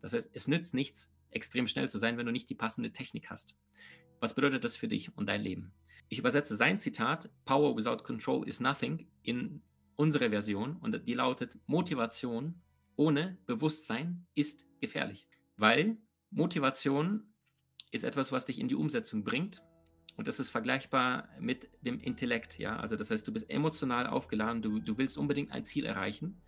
Das 0.00 0.12
heißt, 0.12 0.30
es 0.34 0.46
nützt 0.46 0.74
nichts, 0.74 1.12
extrem 1.30 1.66
schnell 1.66 1.88
zu 1.88 1.98
sein, 1.98 2.16
wenn 2.16 2.26
du 2.26 2.32
nicht 2.32 2.48
die 2.50 2.54
passende 2.54 2.92
Technik 2.92 3.30
hast. 3.30 3.56
Was 4.20 4.34
bedeutet 4.34 4.64
das 4.64 4.76
für 4.76 4.88
dich 4.88 5.16
und 5.16 5.26
dein 5.28 5.42
Leben? 5.42 5.72
Ich 6.08 6.18
übersetze 6.18 6.56
sein 6.56 6.78
Zitat, 6.78 7.30
Power 7.44 7.76
without 7.76 8.02
control 8.02 8.46
is 8.48 8.60
nothing, 8.60 9.06
in 9.22 9.62
unsere 9.96 10.30
Version 10.30 10.76
und 10.76 11.06
die 11.06 11.14
lautet, 11.14 11.58
Motivation 11.66 12.62
ohne 12.96 13.38
Bewusstsein 13.46 14.26
ist 14.34 14.66
gefährlich, 14.80 15.28
weil 15.56 15.98
Motivation 16.30 17.34
ist 17.90 18.04
etwas, 18.04 18.32
was 18.32 18.44
dich 18.44 18.58
in 18.58 18.68
die 18.68 18.74
Umsetzung 18.74 19.24
bringt 19.24 19.62
und 20.16 20.26
das 20.26 20.40
ist 20.40 20.50
vergleichbar 20.50 21.28
mit 21.38 21.68
dem 21.82 22.00
Intellekt, 22.00 22.58
ja, 22.58 22.76
also 22.78 22.96
das 22.96 23.10
heißt, 23.10 23.26
du 23.26 23.32
bist 23.32 23.50
emotional 23.50 24.06
aufgeladen, 24.06 24.62
du, 24.62 24.78
du 24.78 24.98
willst 24.98 25.18
unbedingt 25.18 25.52
ein 25.52 25.64
Ziel 25.64 25.84
erreichen, 25.84 26.40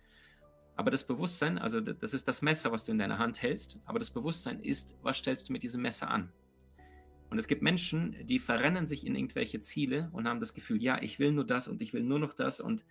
aber 0.75 0.91
das 0.91 1.05
Bewusstsein, 1.05 1.57
also 1.57 1.79
das 1.81 2.13
ist 2.13 2.27
das 2.27 2.41
Messer, 2.41 2.71
was 2.71 2.85
du 2.85 2.91
in 2.91 2.97
deiner 2.97 3.19
Hand 3.19 3.41
hältst, 3.41 3.79
aber 3.85 3.99
das 3.99 4.09
Bewusstsein 4.09 4.59
ist, 4.61 4.95
was 5.01 5.17
stellst 5.17 5.49
du 5.49 5.53
mit 5.53 5.63
diesem 5.63 5.81
Messer 5.81 6.09
an? 6.09 6.31
Und 7.29 7.37
es 7.37 7.47
gibt 7.47 7.61
Menschen, 7.61 8.15
die 8.25 8.39
verrennen 8.39 8.87
sich 8.87 9.05
in 9.05 9.15
irgendwelche 9.15 9.61
Ziele 9.61 10.09
und 10.11 10.27
haben 10.27 10.41
das 10.41 10.53
Gefühl, 10.53 10.83
ja, 10.83 11.01
ich 11.01 11.17
will 11.17 11.31
nur 11.31 11.45
das 11.45 11.67
und 11.67 11.81
ich 11.81 11.93
will 11.93 12.03
nur 12.03 12.19
noch 12.19 12.33
das 12.33 12.59
und 12.59 12.83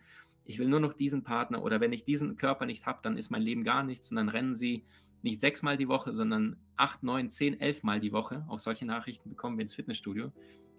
ich 0.44 0.58
will 0.58 0.68
nur 0.68 0.80
noch 0.80 0.94
diesen 0.94 1.22
Partner 1.22 1.62
oder 1.62 1.80
wenn 1.80 1.92
ich 1.92 2.04
diesen 2.04 2.36
Körper 2.36 2.64
nicht 2.64 2.86
habe, 2.86 3.00
dann 3.02 3.18
ist 3.18 3.30
mein 3.30 3.42
Leben 3.42 3.64
gar 3.64 3.82
nichts 3.82 4.10
und 4.10 4.16
dann 4.16 4.30
rennen 4.30 4.54
sie 4.54 4.84
nicht 5.22 5.40
sechsmal 5.40 5.76
die 5.76 5.88
Woche, 5.88 6.14
sondern 6.14 6.56
acht, 6.76 7.02
neun, 7.02 7.28
zehn, 7.28 7.60
elfmal 7.60 8.00
die 8.00 8.12
Woche. 8.12 8.44
Auch 8.48 8.58
solche 8.58 8.86
Nachrichten 8.86 9.28
bekommen 9.28 9.58
wir 9.58 9.62
ins 9.62 9.74
Fitnessstudio, 9.74 10.32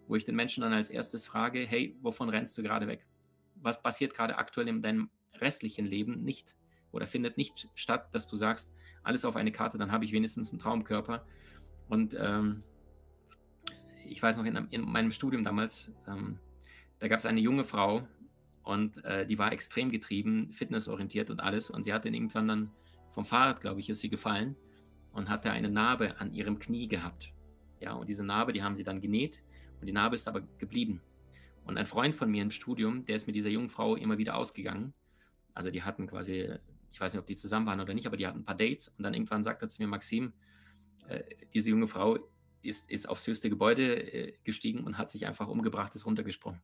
wo 0.08 0.16
ich 0.16 0.26
den 0.26 0.36
Menschen 0.36 0.62
dann 0.62 0.74
als 0.74 0.90
erstes 0.90 1.26
frage, 1.26 1.60
hey, 1.60 1.96
wovon 2.02 2.30
rennst 2.30 2.58
du 2.58 2.64
gerade 2.64 2.88
weg? 2.88 3.06
Was 3.56 3.82
passiert 3.82 4.16
gerade 4.16 4.38
aktuell 4.38 4.68
in 4.68 4.82
deinem 4.82 5.10
restlichen 5.36 5.86
Leben 5.86 6.24
nicht 6.24 6.56
oder 6.92 7.08
findet 7.08 7.38
nicht 7.38 7.70
statt, 7.76 8.10
dass 8.14 8.28
du 8.28 8.36
sagst, 8.36 8.74
alles 9.04 9.26
auf 9.26 9.36
eine 9.36 9.52
Karte, 9.52 9.78
dann 9.78 9.92
habe 9.92 10.06
ich 10.06 10.12
wenigstens 10.12 10.52
einen 10.52 10.60
Traumkörper. 10.60 11.26
Und 11.90 12.16
ähm, 12.20 12.64
ich 14.08 14.22
weiß 14.22 14.38
noch, 14.38 14.46
in, 14.46 14.56
in 14.72 14.82
meinem 14.82 15.12
Studium 15.12 15.44
damals, 15.44 15.90
ähm, 16.08 16.40
da 17.00 17.08
gab 17.08 17.20
es 17.20 17.26
eine 17.26 17.40
junge 17.40 17.64
Frau, 17.64 18.08
und 18.64 19.04
äh, 19.06 19.26
die 19.26 19.38
war 19.38 19.52
extrem 19.52 19.92
getrieben, 19.92 20.52
fitnessorientiert 20.54 21.30
und 21.30 21.40
alles. 21.40 21.70
Und 21.70 21.84
sie 21.84 21.94
hat 21.94 22.06
dann 22.06 22.14
irgendwann 22.14 22.48
dann 22.48 22.72
vom 23.10 23.26
Fahrrad, 23.26 23.62
glaube 23.62 23.80
ich, 23.80 23.90
ist 23.90 24.02
sie 24.02 24.10
gefallen 24.10 24.56
und 25.14 25.30
hatte 25.30 25.52
eine 25.52 25.70
Narbe 25.70 26.20
an 26.20 26.34
ihrem 26.34 26.60
Knie 26.60 26.88
gehabt. 26.88 27.34
Ja, 27.80 27.94
und 27.94 28.08
diese 28.08 28.24
Narbe, 28.24 28.54
die 28.54 28.64
haben 28.64 28.76
sie 28.76 28.84
dann 28.84 29.02
genäht 29.02 29.44
und 29.80 29.88
die 29.88 29.92
Narbe 29.92 30.16
ist 30.16 30.28
aber 30.28 30.42
geblieben. 30.60 31.02
Und 31.66 31.78
ein 31.78 31.86
Freund 31.86 32.16
von 32.16 32.30
mir 32.30 32.42
im 32.42 32.52
Studium, 32.52 33.06
der 33.06 33.16
ist 33.16 33.28
mit 33.28 33.36
dieser 33.36 33.50
jungen 33.50 33.70
Frau 33.70 33.96
immer 33.96 34.18
wieder 34.18 34.36
ausgegangen. 34.36 34.94
Also 35.54 35.72
die 35.72 35.84
hatten 35.84 36.08
quasi, 36.08 36.54
ich 36.92 37.00
weiß 37.00 37.14
nicht, 37.14 37.20
ob 37.20 37.28
die 37.28 37.36
zusammen 37.36 37.66
waren 37.66 37.80
oder 37.80 37.94
nicht, 37.94 38.08
aber 38.08 38.18
die 38.18 38.28
hatten 38.28 38.40
ein 38.40 38.46
paar 38.46 38.58
Dates. 38.58 38.90
Und 38.90 39.04
dann 39.04 39.14
irgendwann 39.14 39.44
sagte 39.44 39.66
er 39.66 39.70
zu 39.70 39.82
mir, 39.82 39.88
Maxim, 39.88 40.34
äh, 41.08 41.24
diese 41.54 41.70
junge 41.70 41.88
Frau 41.88 42.20
ist, 42.62 42.92
ist 42.92 43.08
aufs 43.10 43.28
höchste 43.28 43.50
Gebäude 43.50 44.14
äh, 44.14 44.38
gestiegen 44.44 44.84
und 44.84 44.98
hat 44.98 45.10
sich 45.10 45.26
einfach 45.26 45.48
umgebracht, 45.48 45.96
ist 45.96 46.06
runtergesprungen. 46.06 46.62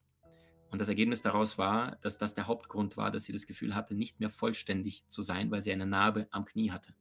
Und 0.70 0.80
das 0.80 0.90
Ergebnis 0.90 1.22
daraus 1.22 1.58
war, 1.58 1.98
dass 2.02 2.18
das 2.18 2.34
der 2.34 2.48
Hauptgrund 2.48 2.98
war, 2.98 3.10
dass 3.10 3.24
sie 3.24 3.32
das 3.32 3.48
Gefühl 3.48 3.74
hatte, 3.74 3.96
nicht 3.96 4.20
mehr 4.20 4.30
vollständig 4.30 5.06
zu 5.08 5.22
sein, 5.22 5.50
weil 5.50 5.62
sie 5.62 5.72
eine 5.72 5.86
Narbe 5.86 6.28
am 6.32 6.46
Knie 6.46 6.72
hatte. 6.72 6.94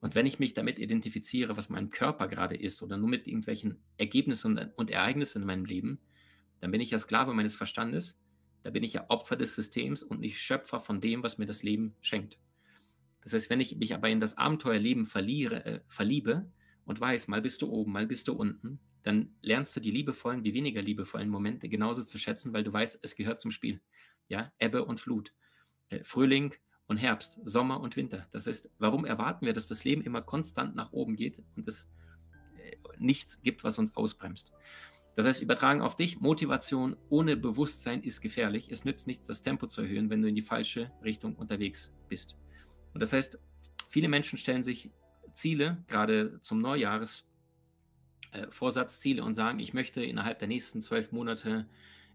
Und 0.00 0.14
wenn 0.14 0.26
ich 0.26 0.38
mich 0.38 0.54
damit 0.54 0.78
identifiziere, 0.78 1.56
was 1.56 1.68
mein 1.68 1.90
Körper 1.90 2.28
gerade 2.28 2.56
ist 2.56 2.82
oder 2.82 2.96
nur 2.96 3.08
mit 3.08 3.26
irgendwelchen 3.26 3.82
Ergebnissen 3.96 4.58
und 4.76 4.90
Ereignissen 4.90 5.42
in 5.42 5.46
meinem 5.46 5.64
Leben, 5.64 6.00
dann 6.60 6.70
bin 6.70 6.80
ich 6.80 6.90
ja 6.90 6.98
Sklave 6.98 7.34
meines 7.34 7.56
Verstandes, 7.56 8.20
da 8.62 8.70
bin 8.70 8.82
ich 8.82 8.94
ja 8.94 9.06
Opfer 9.08 9.36
des 9.36 9.54
Systems 9.54 10.02
und 10.02 10.20
nicht 10.20 10.40
Schöpfer 10.40 10.80
von 10.80 11.00
dem, 11.00 11.22
was 11.22 11.38
mir 11.38 11.46
das 11.46 11.62
Leben 11.62 11.94
schenkt. 12.00 12.38
Das 13.22 13.32
heißt, 13.32 13.50
wenn 13.50 13.60
ich 13.60 13.76
mich 13.76 13.94
aber 13.94 14.08
in 14.08 14.20
das 14.20 14.38
Abenteuerleben 14.38 15.04
verliere, 15.04 15.64
äh, 15.64 15.80
verliebe 15.88 16.50
und 16.84 17.00
weiß, 17.00 17.28
mal 17.28 17.42
bist 17.42 17.62
du 17.62 17.68
oben, 17.70 17.92
mal 17.92 18.06
bist 18.06 18.28
du 18.28 18.32
unten, 18.32 18.80
dann 19.02 19.34
lernst 19.42 19.76
du 19.76 19.80
die 19.80 19.90
liebevollen 19.90 20.44
wie 20.44 20.54
weniger 20.54 20.82
liebevollen 20.82 21.28
Momente 21.28 21.68
genauso 21.68 22.02
zu 22.02 22.18
schätzen, 22.18 22.52
weil 22.52 22.64
du 22.64 22.72
weißt, 22.72 23.00
es 23.02 23.16
gehört 23.16 23.40
zum 23.40 23.50
Spiel. 23.50 23.80
Ja, 24.28 24.52
Ebbe 24.58 24.84
und 24.84 25.00
Flut, 25.00 25.32
äh, 25.88 26.02
Frühling 26.04 26.54
und 26.86 26.96
Herbst, 26.96 27.38
Sommer 27.44 27.80
und 27.80 27.96
Winter. 27.96 28.26
Das 28.32 28.46
heißt, 28.46 28.70
warum 28.78 29.04
erwarten 29.04 29.46
wir, 29.46 29.52
dass 29.52 29.68
das 29.68 29.84
Leben 29.84 30.02
immer 30.02 30.22
konstant 30.22 30.74
nach 30.74 30.92
oben 30.92 31.16
geht 31.16 31.42
und 31.56 31.68
es 31.68 31.90
äh, 32.58 32.76
nichts 32.98 33.42
gibt, 33.42 33.64
was 33.64 33.78
uns 33.78 33.96
ausbremst? 33.96 34.52
Das 35.18 35.26
heißt, 35.26 35.42
übertragen 35.42 35.80
auf 35.80 35.96
dich, 35.96 36.20
Motivation 36.20 36.96
ohne 37.08 37.36
Bewusstsein 37.36 38.04
ist 38.04 38.20
gefährlich. 38.20 38.68
Es 38.70 38.84
nützt 38.84 39.08
nichts, 39.08 39.26
das 39.26 39.42
Tempo 39.42 39.66
zu 39.66 39.82
erhöhen, 39.82 40.10
wenn 40.10 40.22
du 40.22 40.28
in 40.28 40.36
die 40.36 40.42
falsche 40.42 40.92
Richtung 41.02 41.34
unterwegs 41.34 41.92
bist. 42.08 42.36
Und 42.94 43.00
das 43.00 43.12
heißt, 43.12 43.36
viele 43.90 44.08
Menschen 44.08 44.38
stellen 44.38 44.62
sich 44.62 44.92
Ziele, 45.32 45.82
gerade 45.88 46.40
zum 46.40 46.60
Neujahres, 46.60 47.28
äh, 48.30 48.46
Vorsatzziele 48.50 49.24
und 49.24 49.34
sagen, 49.34 49.58
ich 49.58 49.74
möchte 49.74 50.04
innerhalb 50.04 50.38
der 50.38 50.46
nächsten 50.46 50.80
zwölf 50.80 51.10
Monate 51.10 51.68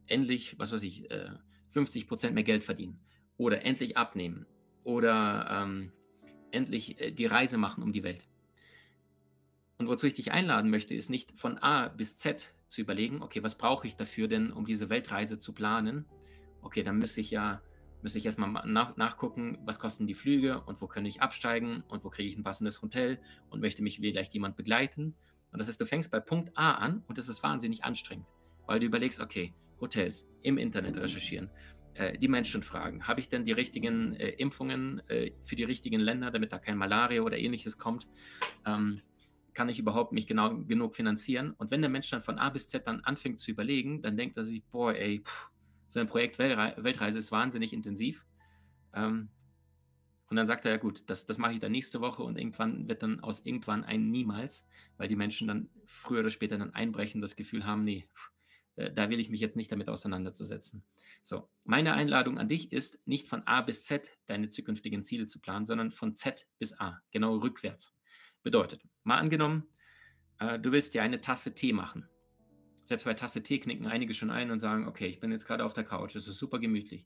endlich, 0.07 0.57
was 0.57 0.71
weiß 0.71 0.83
ich, 0.83 1.11
äh, 1.11 1.31
50 1.71 2.07
Prozent 2.07 2.35
mehr 2.35 2.45
Geld 2.45 2.63
verdienen 2.63 3.01
oder 3.35 3.65
endlich 3.65 3.97
abnehmen 3.97 4.45
oder 4.85 5.49
ähm, 5.51 5.91
endlich 6.51 7.01
äh, 7.01 7.11
die 7.11 7.25
Reise 7.25 7.57
machen 7.57 7.83
um 7.83 7.91
die 7.91 8.03
Welt. 8.03 8.29
Und 9.77 9.89
wozu 9.89 10.07
ich 10.07 10.13
dich 10.13 10.31
einladen 10.31 10.69
möchte, 10.69 10.95
ist 10.95 11.09
nicht 11.09 11.37
von 11.37 11.57
A 11.57 11.89
bis 11.89 12.15
Z 12.15 12.53
zu 12.73 12.81
überlegen, 12.81 13.21
okay, 13.21 13.43
was 13.43 13.57
brauche 13.57 13.87
ich 13.87 13.95
dafür 13.95 14.27
denn, 14.27 14.51
um 14.51 14.65
diese 14.65 14.89
Weltreise 14.89 15.39
zu 15.39 15.53
planen? 15.53 16.05
Okay, 16.61 16.83
dann 16.83 16.97
müsste 16.97 17.21
ich 17.21 17.31
ja 17.31 17.61
müsste 18.03 18.19
ich 18.19 18.25
erstmal 18.25 18.49
nach, 18.67 18.97
nachgucken, 18.97 19.57
was 19.63 19.79
kosten 19.79 20.07
die 20.07 20.13
Flüge 20.13 20.61
und 20.61 20.81
wo 20.81 20.87
kann 20.87 21.05
ich 21.05 21.21
absteigen 21.21 21.83
und 21.87 22.03
wo 22.03 22.09
kriege 22.09 22.27
ich 22.27 22.37
ein 22.37 22.43
passendes 22.43 22.81
Hotel 22.81 23.19
und 23.49 23.61
möchte 23.61 23.81
mich 23.81 23.99
vielleicht 23.99 24.33
jemand 24.33 24.57
begleiten. 24.57 25.15
Und 25.51 25.59
das 25.59 25.67
heißt, 25.67 25.79
du 25.79 25.85
fängst 25.85 26.11
bei 26.11 26.19
Punkt 26.19 26.51
A 26.55 26.73
an 26.73 27.03
und 27.07 27.17
das 27.17 27.29
ist 27.29 27.41
wahnsinnig 27.43 27.85
anstrengend, 27.85 28.27
weil 28.67 28.79
du 28.79 28.85
überlegst, 28.85 29.21
okay, 29.21 29.53
Hotels 29.79 30.29
im 30.41 30.57
Internet 30.57 30.97
recherchieren, 30.97 31.49
äh, 31.93 32.17
die 32.17 32.27
Menschen 32.27 32.61
fragen, 32.61 33.07
habe 33.07 33.19
ich 33.19 33.29
denn 33.29 33.45
die 33.45 33.51
richtigen 33.53 34.15
äh, 34.15 34.29
Impfungen 34.31 35.01
äh, 35.07 35.31
für 35.41 35.55
die 35.55 35.63
richtigen 35.63 35.99
Länder, 35.99 36.31
damit 36.31 36.51
da 36.51 36.59
kein 36.59 36.77
Malaria 36.77 37.21
oder 37.21 37.37
ähnliches 37.37 37.77
kommt? 37.77 38.07
Ähm, 38.65 39.01
kann 39.53 39.69
ich 39.69 39.79
überhaupt 39.79 40.11
mich 40.11 40.27
genau 40.27 40.55
genug 40.63 40.95
finanzieren? 40.95 41.51
Und 41.51 41.71
wenn 41.71 41.81
der 41.81 41.89
Mensch 41.89 42.09
dann 42.09 42.21
von 42.21 42.39
A 42.39 42.49
bis 42.49 42.69
Z 42.69 42.87
dann 42.87 43.01
anfängt 43.01 43.39
zu 43.39 43.51
überlegen, 43.51 44.01
dann 44.01 44.17
denkt 44.17 44.37
er 44.37 44.43
sich, 44.43 44.63
boah, 44.65 44.93
ey, 44.93 45.21
pff, 45.23 45.49
so 45.87 45.99
ein 45.99 46.07
Projekt 46.07 46.39
Weltreise 46.39 47.19
ist 47.19 47.31
wahnsinnig 47.31 47.73
intensiv. 47.73 48.25
Ähm, 48.93 49.29
und 50.29 50.37
dann 50.37 50.47
sagt 50.47 50.65
er, 50.65 50.71
ja 50.71 50.77
gut, 50.77 51.03
das, 51.07 51.27
das 51.27 51.37
mache 51.37 51.53
ich 51.53 51.59
dann 51.59 51.71
nächste 51.71 52.01
Woche 52.01 52.23
und 52.23 52.39
irgendwann 52.39 52.87
wird 52.87 53.03
dann 53.03 53.19
aus 53.19 53.45
irgendwann 53.45 53.83
ein 53.83 54.09
Niemals, 54.09 54.67
weil 54.97 55.07
die 55.07 55.15
Menschen 55.15 55.47
dann 55.47 55.69
früher 55.85 56.21
oder 56.21 56.31
später 56.31 56.57
dann 56.57 56.73
einbrechen, 56.73 57.21
das 57.21 57.35
Gefühl 57.35 57.65
haben, 57.65 57.83
nee, 57.83 58.07
äh, 58.75 58.91
da 58.91 59.09
will 59.09 59.19
ich 59.19 59.29
mich 59.29 59.41
jetzt 59.41 59.55
nicht 59.55 59.71
damit 59.71 59.89
auseinanderzusetzen. 59.89 60.83
So, 61.21 61.47
meine 61.63 61.93
Einladung 61.93 62.37
an 62.39 62.47
dich 62.47 62.71
ist, 62.71 63.05
nicht 63.05 63.27
von 63.27 63.45
A 63.45 63.61
bis 63.61 63.83
Z 63.83 64.11
deine 64.25 64.49
zukünftigen 64.49 65.03
Ziele 65.03 65.27
zu 65.27 65.39
planen, 65.39 65.65
sondern 65.65 65.91
von 65.91 66.15
Z 66.15 66.47
bis 66.57 66.79
A, 66.79 66.99
genau 67.11 67.35
rückwärts. 67.37 67.95
Bedeutet, 68.43 68.81
mal 69.03 69.17
angenommen, 69.17 69.67
äh, 70.39 70.59
du 70.59 70.71
willst 70.71 70.93
dir 70.93 71.01
eine 71.01 71.21
Tasse 71.21 71.55
Tee 71.55 71.73
machen 71.73 72.07
selbst 72.83 73.05
bei 73.05 73.13
Tasse 73.13 73.43
Tee 73.43 73.59
knicken 73.59 73.87
einige 73.87 74.13
schon 74.13 74.29
ein 74.29 74.51
und 74.51 74.59
sagen, 74.59 74.87
okay, 74.87 75.07
ich 75.07 75.19
bin 75.19 75.31
jetzt 75.31 75.45
gerade 75.45 75.65
auf 75.65 75.73
der 75.73 75.83
Couch, 75.83 76.15
es 76.15 76.27
ist 76.27 76.37
super 76.37 76.59
gemütlich. 76.59 77.05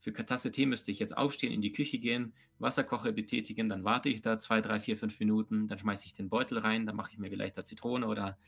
Für 0.00 0.12
Tasse 0.12 0.50
Tee 0.50 0.66
müsste 0.66 0.90
ich 0.90 0.98
jetzt 0.98 1.16
aufstehen, 1.16 1.52
in 1.52 1.62
die 1.62 1.72
Küche 1.72 1.98
gehen, 1.98 2.34
Wasserkocher 2.58 3.12
betätigen, 3.12 3.68
dann 3.68 3.84
warte 3.84 4.10
ich 4.10 4.20
da 4.20 4.38
zwei, 4.38 4.60
drei, 4.60 4.78
vier, 4.78 4.96
fünf 4.96 5.18
Minuten, 5.18 5.66
dann 5.66 5.78
schmeiße 5.78 6.06
ich 6.06 6.14
den 6.14 6.28
Beutel 6.28 6.58
rein, 6.58 6.84
dann 6.84 6.94
mache 6.94 7.10
ich 7.12 7.18
mir 7.18 7.30
vielleicht 7.30 7.56
da 7.56 7.64
Zitrone 7.64 8.06
oder 8.06 8.38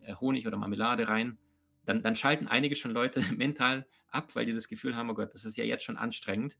äh, 0.00 0.14
Honig 0.14 0.46
oder 0.46 0.56
Marmelade 0.56 1.06
rein. 1.06 1.38
Dann, 1.84 2.02
dann 2.02 2.16
schalten 2.16 2.48
einige 2.48 2.74
schon 2.74 2.90
Leute 2.90 3.22
mental 3.36 3.86
ab, 4.08 4.34
weil 4.34 4.44
die 4.44 4.52
das 4.52 4.68
Gefühl 4.68 4.96
haben, 4.96 5.08
oh 5.10 5.14
Gott, 5.14 5.32
das 5.34 5.44
ist 5.44 5.56
ja 5.56 5.64
jetzt 5.64 5.84
schon 5.84 5.96
anstrengend. 5.96 6.58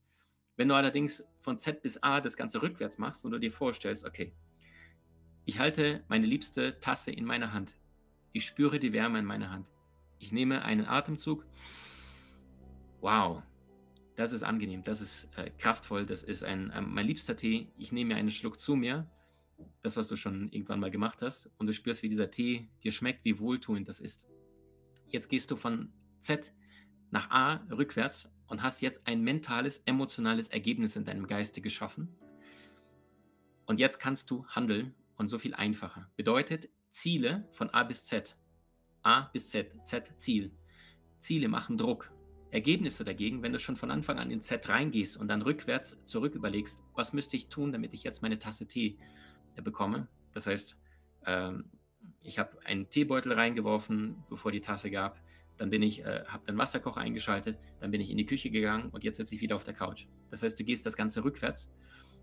Wenn 0.57 0.68
du 0.68 0.77
allerdings 0.77 1.27
von 1.40 1.59
Z 1.59 1.83
bis 1.83 2.01
A 2.05 2.20
das 2.20 2.37
Ganze 2.37 2.62
rückwärts 2.62 2.99
machst 2.99 3.25
und 3.25 3.33
du 3.33 3.40
dir 3.40 3.51
vorstellst, 3.51 4.05
okay, 4.05 4.33
ich 5.47 5.59
halte 5.59 6.03
meine 6.09 6.27
liebste 6.27 6.81
Tasse 6.81 7.11
in 7.13 7.25
meiner 7.25 7.53
Hand. 7.53 7.77
Ich 8.33 8.47
spüre 8.47 8.79
die 8.79 8.93
Wärme 8.93 9.19
in 9.19 9.25
meiner 9.25 9.51
Hand. 9.51 9.71
Ich 10.19 10.33
nehme 10.33 10.63
einen 10.63 10.87
Atemzug. 10.87 11.45
Wow, 13.01 13.43
das 14.17 14.33
ist 14.33 14.43
angenehm, 14.43 14.83
das 14.83 15.01
ist 15.01 15.29
äh, 15.37 15.51
kraftvoll, 15.59 16.07
das 16.07 16.23
ist 16.23 16.45
ein, 16.45 16.71
äh, 16.71 16.81
mein 16.81 17.07
liebster 17.07 17.37
Tee. 17.37 17.69
Ich 17.77 17.93
nehme 17.93 18.15
mir 18.15 18.17
einen 18.17 18.31
Schluck 18.31 18.59
zu 18.59 18.77
mir, 18.77 19.07
das, 19.83 19.97
was 19.97 20.09
du 20.09 20.17
schon 20.17 20.51
irgendwann 20.51 20.81
mal 20.81 20.91
gemacht 20.91 21.21
hast, 21.21 21.51
und 21.59 21.67
du 21.67 21.73
spürst, 21.73 22.03
wie 22.03 22.09
dieser 22.09 22.31
Tee 22.31 22.69
dir 22.83 22.93
schmeckt, 22.93 23.25
wie 23.25 23.39
wohltuend 23.39 23.89
das 23.89 24.01
ist. 24.01 24.29
Jetzt 25.09 25.29
gehst 25.29 25.51
du 25.51 25.57
von 25.57 25.93
Z 26.21 26.55
nach 27.11 27.31
A 27.31 27.67
rückwärts 27.71 28.33
und 28.47 28.63
hast 28.63 28.81
jetzt 28.81 29.07
ein 29.07 29.23
mentales, 29.23 29.79
emotionales 29.79 30.49
Ergebnis 30.49 30.97
in 30.97 31.05
deinem 31.05 31.27
Geiste 31.27 31.61
geschaffen. 31.61 32.09
Und 33.67 33.81
jetzt 33.81 33.99
kannst 33.99 34.31
du 34.31 34.47
handeln 34.47 34.95
und 35.16 35.29
so 35.29 35.38
viel 35.38 35.55
einfacher. 35.55 36.11
Bedeutet, 36.16 36.68
Ziele 36.90 37.48
von 37.53 37.70
A 37.70 37.83
bis 37.85 38.05
Z. 38.05 38.37
A 39.03 39.22
bis 39.33 39.50
Z, 39.50 39.74
Z 39.85 40.12
Ziel. 40.16 40.53
Ziele 41.18 41.48
machen 41.48 41.77
Druck. 41.77 42.11
Ergebnisse 42.50 43.05
dagegen, 43.05 43.42
wenn 43.42 43.53
du 43.53 43.59
schon 43.59 43.77
von 43.77 43.90
Anfang 43.90 44.18
an 44.18 44.31
in 44.31 44.40
Z 44.40 44.68
reingehst 44.68 45.16
und 45.16 45.27
dann 45.27 45.42
rückwärts 45.42 46.05
zurück 46.05 46.37
überlegst, 46.37 46.85
was 46.94 47.12
müsste 47.12 47.37
ich 47.37 47.48
tun, 47.48 47.72
damit 47.72 47.94
ich 47.94 48.05
jetzt 48.05 48.22
meine 48.22 48.38
Tasse 48.38 48.68
Tee 48.68 48.96
äh, 49.57 49.62
bekomme. 49.62 50.07
Das 50.33 50.46
heißt, 50.46 50.79
ähm, 51.27 51.64
ich 52.22 52.38
habe 52.38 52.64
einen 52.64 52.88
Teebeutel 52.90 53.33
reingeworfen, 53.33 54.22
bevor 54.29 54.53
die 54.53 54.61
Tasse 54.61 54.90
gab. 54.90 55.20
Dann 55.57 55.70
bin 55.70 55.83
ich, 55.83 56.05
äh, 56.05 56.24
habe 56.27 56.46
den 56.46 56.59
Wasserkocher 56.59 57.00
eingeschaltet, 57.00 57.59
dann 57.81 57.90
bin 57.90 58.00
ich 58.00 58.11
in 58.11 58.18
die 58.18 58.27
Küche 58.27 58.50
gegangen 58.50 58.90
und 58.90 59.05
jetzt 59.05 59.16
sitze 59.16 59.35
ich 59.35 59.40
wieder 59.40 59.57
auf 59.57 59.64
der 59.64 59.74
Couch. 59.74 60.07
Das 60.31 60.42
heißt, 60.42 60.59
du 60.59 60.64
gehst 60.64 60.87
das 60.87 60.96
Ganze 60.96 61.24
rückwärts 61.24 61.72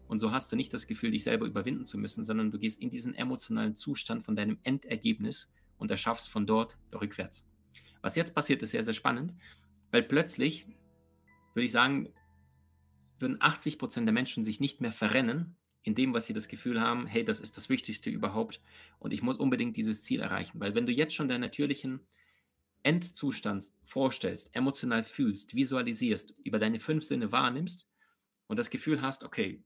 und 0.08 0.20
so 0.20 0.32
hast 0.32 0.52
du 0.52 0.56
nicht 0.56 0.74
das 0.74 0.88
Gefühl, 0.88 1.12
dich 1.12 1.24
selber 1.24 1.46
überwinden 1.46 1.86
zu 1.86 1.98
müssen, 1.98 2.24
sondern 2.24 2.52
du 2.52 2.60
gehst 2.60 2.82
in 2.82 2.90
diesen 2.90 3.16
emotionalen 3.16 3.76
Zustand 3.76 4.24
von 4.24 4.36
deinem 4.36 4.60
Endergebnis 4.64 5.52
und 5.78 5.92
erschaffst 5.92 6.30
von 6.30 6.46
dort 6.46 6.78
rückwärts. 6.94 7.50
Was 8.02 8.16
jetzt 8.16 8.36
passiert, 8.36 8.62
ist 8.62 8.72
sehr, 8.72 8.84
sehr 8.84 8.94
spannend, 8.94 9.34
weil 9.92 10.04
plötzlich, 10.04 10.68
würde 11.54 11.66
ich 11.66 11.72
sagen, 11.72 12.10
würden 13.20 13.38
80 13.40 13.78
Prozent 13.78 14.08
der 14.08 14.14
Menschen 14.14 14.44
sich 14.44 14.60
nicht 14.60 14.82
mehr 14.82 14.92
verrennen 14.92 15.56
in 15.84 15.96
dem, 15.96 16.14
was 16.14 16.26
sie 16.26 16.34
das 16.34 16.48
Gefühl 16.48 16.80
haben, 16.80 17.08
hey, 17.08 17.24
das 17.24 17.40
ist 17.40 17.58
das 17.58 17.70
Wichtigste 17.70 18.10
überhaupt 18.10 18.62
und 19.00 19.12
ich 19.12 19.22
muss 19.22 19.38
unbedingt 19.38 19.78
dieses 19.78 20.04
Ziel 20.04 20.20
erreichen. 20.20 20.60
Weil 20.60 20.76
wenn 20.76 20.86
du 20.86 20.92
jetzt 20.92 21.16
schon 21.16 21.28
deinen 21.28 21.42
natürlichen 21.42 22.02
Endzustand 22.84 23.64
vorstellst, 23.84 24.56
emotional 24.56 25.04
fühlst, 25.04 25.56
visualisierst, 25.56 26.34
über 26.44 26.60
deine 26.60 26.80
fünf 26.80 27.04
Sinne 27.04 27.32
wahrnimmst 27.32 27.88
und 28.48 28.58
das 28.58 28.70
Gefühl 28.70 29.02
hast, 29.02 29.24
okay, 29.24 29.64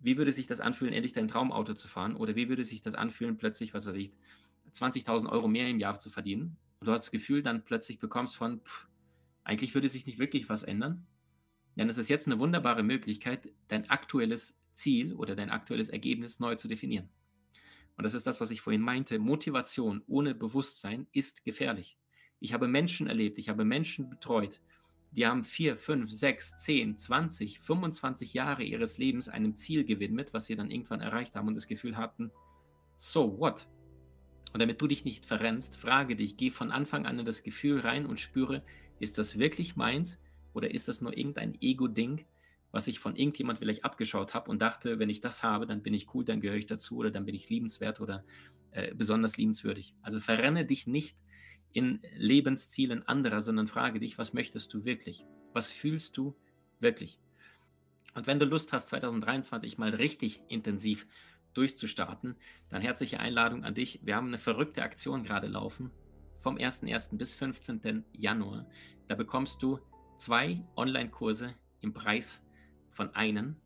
wie 0.00 0.16
würde 0.16 0.32
sich 0.32 0.46
das 0.46 0.60
anfühlen, 0.60 0.94
endlich 0.94 1.12
dein 1.12 1.28
Traumauto 1.28 1.74
zu 1.74 1.88
fahren? 1.88 2.16
Oder 2.16 2.36
wie 2.36 2.48
würde 2.48 2.64
sich 2.64 2.82
das 2.82 2.94
anfühlen, 2.94 3.36
plötzlich, 3.36 3.74
was 3.74 3.86
weiß 3.86 3.96
ich, 3.96 4.12
20.000 4.72 5.30
Euro 5.30 5.48
mehr 5.48 5.68
im 5.68 5.80
Jahr 5.80 5.98
zu 5.98 6.10
verdienen? 6.10 6.56
Und 6.80 6.86
du 6.86 6.92
hast 6.92 7.02
das 7.02 7.10
Gefühl, 7.10 7.42
dann 7.42 7.64
plötzlich 7.64 7.98
bekommst 7.98 8.36
von, 8.36 8.60
pff, 8.60 8.88
eigentlich 9.44 9.74
würde 9.74 9.88
sich 9.88 10.06
nicht 10.06 10.18
wirklich 10.18 10.48
was 10.48 10.62
ändern. 10.62 11.06
Denn 11.76 11.88
es 11.88 11.98
ist 11.98 12.08
jetzt 12.08 12.26
eine 12.26 12.38
wunderbare 12.38 12.82
Möglichkeit, 12.82 13.52
dein 13.68 13.88
aktuelles 13.90 14.60
Ziel 14.72 15.14
oder 15.14 15.36
dein 15.36 15.50
aktuelles 15.50 15.88
Ergebnis 15.88 16.40
neu 16.40 16.54
zu 16.54 16.68
definieren. 16.68 17.08
Und 17.96 18.04
das 18.04 18.14
ist 18.14 18.26
das, 18.26 18.40
was 18.40 18.50
ich 18.50 18.60
vorhin 18.60 18.82
meinte. 18.82 19.18
Motivation 19.18 20.02
ohne 20.06 20.34
Bewusstsein 20.34 21.06
ist 21.12 21.44
gefährlich. 21.44 21.98
Ich 22.40 22.52
habe 22.52 22.68
Menschen 22.68 23.06
erlebt, 23.06 23.38
ich 23.38 23.48
habe 23.48 23.64
Menschen 23.64 24.10
betreut, 24.10 24.60
die 25.16 25.26
haben 25.26 25.44
vier, 25.44 25.76
fünf, 25.76 26.12
sechs, 26.12 26.58
zehn, 26.58 26.98
zwanzig, 26.98 27.58
25 27.60 28.34
Jahre 28.34 28.62
ihres 28.62 28.98
Lebens 28.98 29.28
einem 29.28 29.56
Ziel 29.56 29.84
gewidmet, 29.84 30.34
was 30.34 30.46
sie 30.46 30.56
dann 30.56 30.70
irgendwann 30.70 31.00
erreicht 31.00 31.34
haben 31.34 31.48
und 31.48 31.54
das 31.54 31.66
Gefühl 31.66 31.96
hatten, 31.96 32.30
so 32.96 33.38
what? 33.38 33.66
Und 34.52 34.60
damit 34.60 34.80
du 34.80 34.86
dich 34.86 35.04
nicht 35.04 35.24
verrennst, 35.24 35.76
frage 35.76 36.16
dich, 36.16 36.36
geh 36.36 36.50
von 36.50 36.70
Anfang 36.70 37.06
an 37.06 37.18
in 37.18 37.24
das 37.24 37.42
Gefühl 37.42 37.80
rein 37.80 38.06
und 38.06 38.20
spüre, 38.20 38.62
ist 39.00 39.18
das 39.18 39.38
wirklich 39.38 39.76
meins 39.76 40.20
oder 40.52 40.70
ist 40.72 40.88
das 40.88 41.00
nur 41.00 41.16
irgendein 41.16 41.56
Ego-Ding, 41.60 42.24
was 42.70 42.86
ich 42.86 42.98
von 42.98 43.16
irgendjemand 43.16 43.58
vielleicht 43.58 43.84
abgeschaut 43.84 44.34
habe 44.34 44.50
und 44.50 44.60
dachte, 44.60 44.98
wenn 44.98 45.08
ich 45.08 45.20
das 45.20 45.42
habe, 45.42 45.66
dann 45.66 45.82
bin 45.82 45.94
ich 45.94 46.14
cool, 46.14 46.24
dann 46.24 46.40
gehöre 46.40 46.56
ich 46.56 46.66
dazu 46.66 46.98
oder 46.98 47.10
dann 47.10 47.24
bin 47.24 47.34
ich 47.34 47.48
liebenswert 47.48 48.00
oder 48.00 48.24
äh, 48.72 48.94
besonders 48.94 49.38
liebenswürdig. 49.38 49.94
Also 50.02 50.20
verrenne 50.20 50.66
dich 50.66 50.86
nicht 50.86 51.16
in 51.76 52.00
Lebenszielen 52.16 53.06
anderer, 53.06 53.42
sondern 53.42 53.66
frage 53.66 54.00
dich, 54.00 54.16
was 54.16 54.32
möchtest 54.32 54.72
du 54.72 54.86
wirklich? 54.86 55.26
Was 55.52 55.70
fühlst 55.70 56.16
du 56.16 56.34
wirklich? 56.80 57.20
Und 58.14 58.26
wenn 58.26 58.38
du 58.38 58.46
Lust 58.46 58.72
hast, 58.72 58.88
2023 58.88 59.76
mal 59.76 59.90
richtig 59.90 60.40
intensiv 60.48 61.06
durchzustarten, 61.52 62.34
dann 62.70 62.80
herzliche 62.80 63.20
Einladung 63.20 63.62
an 63.62 63.74
dich. 63.74 64.00
Wir 64.02 64.16
haben 64.16 64.28
eine 64.28 64.38
verrückte 64.38 64.82
Aktion 64.82 65.22
gerade 65.22 65.48
laufen 65.48 65.90
vom 66.40 66.56
1.1. 66.56 67.18
bis 67.18 67.34
15. 67.34 68.06
Januar. 68.10 68.66
Da 69.06 69.14
bekommst 69.14 69.62
du 69.62 69.78
zwei 70.16 70.64
Online-Kurse 70.76 71.54
im 71.82 71.92
Preis 71.92 72.42
von 72.90 73.14
einem. 73.14 73.56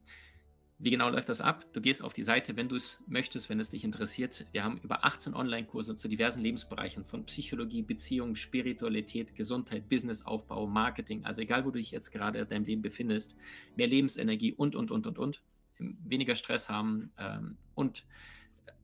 Wie 0.83 0.91
genau 0.91 1.11
läuft 1.11 1.29
das 1.29 1.43
ab? 1.43 1.67
Du 1.75 1.83
gehst 1.83 2.03
auf 2.03 2.15
die 2.15 2.23
Seite, 2.23 2.57
wenn 2.57 2.71
du 2.71 2.77
es 2.77 3.05
möchtest, 3.07 3.51
wenn 3.51 3.61
es 3.61 3.69
dich 3.69 3.85
interessiert. 3.85 4.47
Wir 4.53 4.65
haben 4.65 4.79
über 4.79 5.05
18 5.05 5.35
Online-Kurse 5.35 5.95
zu 5.95 6.09
diversen 6.09 6.43
Lebensbereichen 6.43 7.05
von 7.05 7.27
Psychologie, 7.27 7.83
Beziehung, 7.83 8.35
Spiritualität, 8.35 9.35
Gesundheit, 9.35 9.91
Businessaufbau, 9.91 10.67
Marketing. 10.67 11.27
Also 11.27 11.43
egal, 11.43 11.67
wo 11.67 11.71
du 11.71 11.79
dich 11.79 11.91
jetzt 11.91 12.13
gerade 12.13 12.39
in 12.39 12.49
deinem 12.49 12.65
Leben 12.65 12.81
befindest, 12.81 13.37
mehr 13.77 13.89
Lebensenergie 13.89 14.55
und, 14.55 14.75
und, 14.75 14.91
und, 14.91 15.07
und, 15.07 15.19
und. 15.19 15.43
Weniger 15.79 16.35
Stress 16.35 16.71
haben 16.71 17.13
ähm, 17.19 17.59
und 17.75 18.07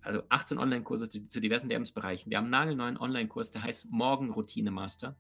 also 0.03 0.23
18 0.29 0.59
Online-Kurse 0.59 1.09
zu, 1.09 1.27
zu, 1.27 1.41
diversen 1.41 1.71
Lebensbereichen. 1.71 2.29
Wir 2.29 2.37
haben 2.37 2.45
einen 2.45 2.51
nagelneuen 2.51 2.99
Online-Kurs, 2.99 3.53
der 3.53 3.63
heißt 3.63 3.91
Morgen 3.91 4.31
Routine 4.31 4.71
Master. 4.71 5.17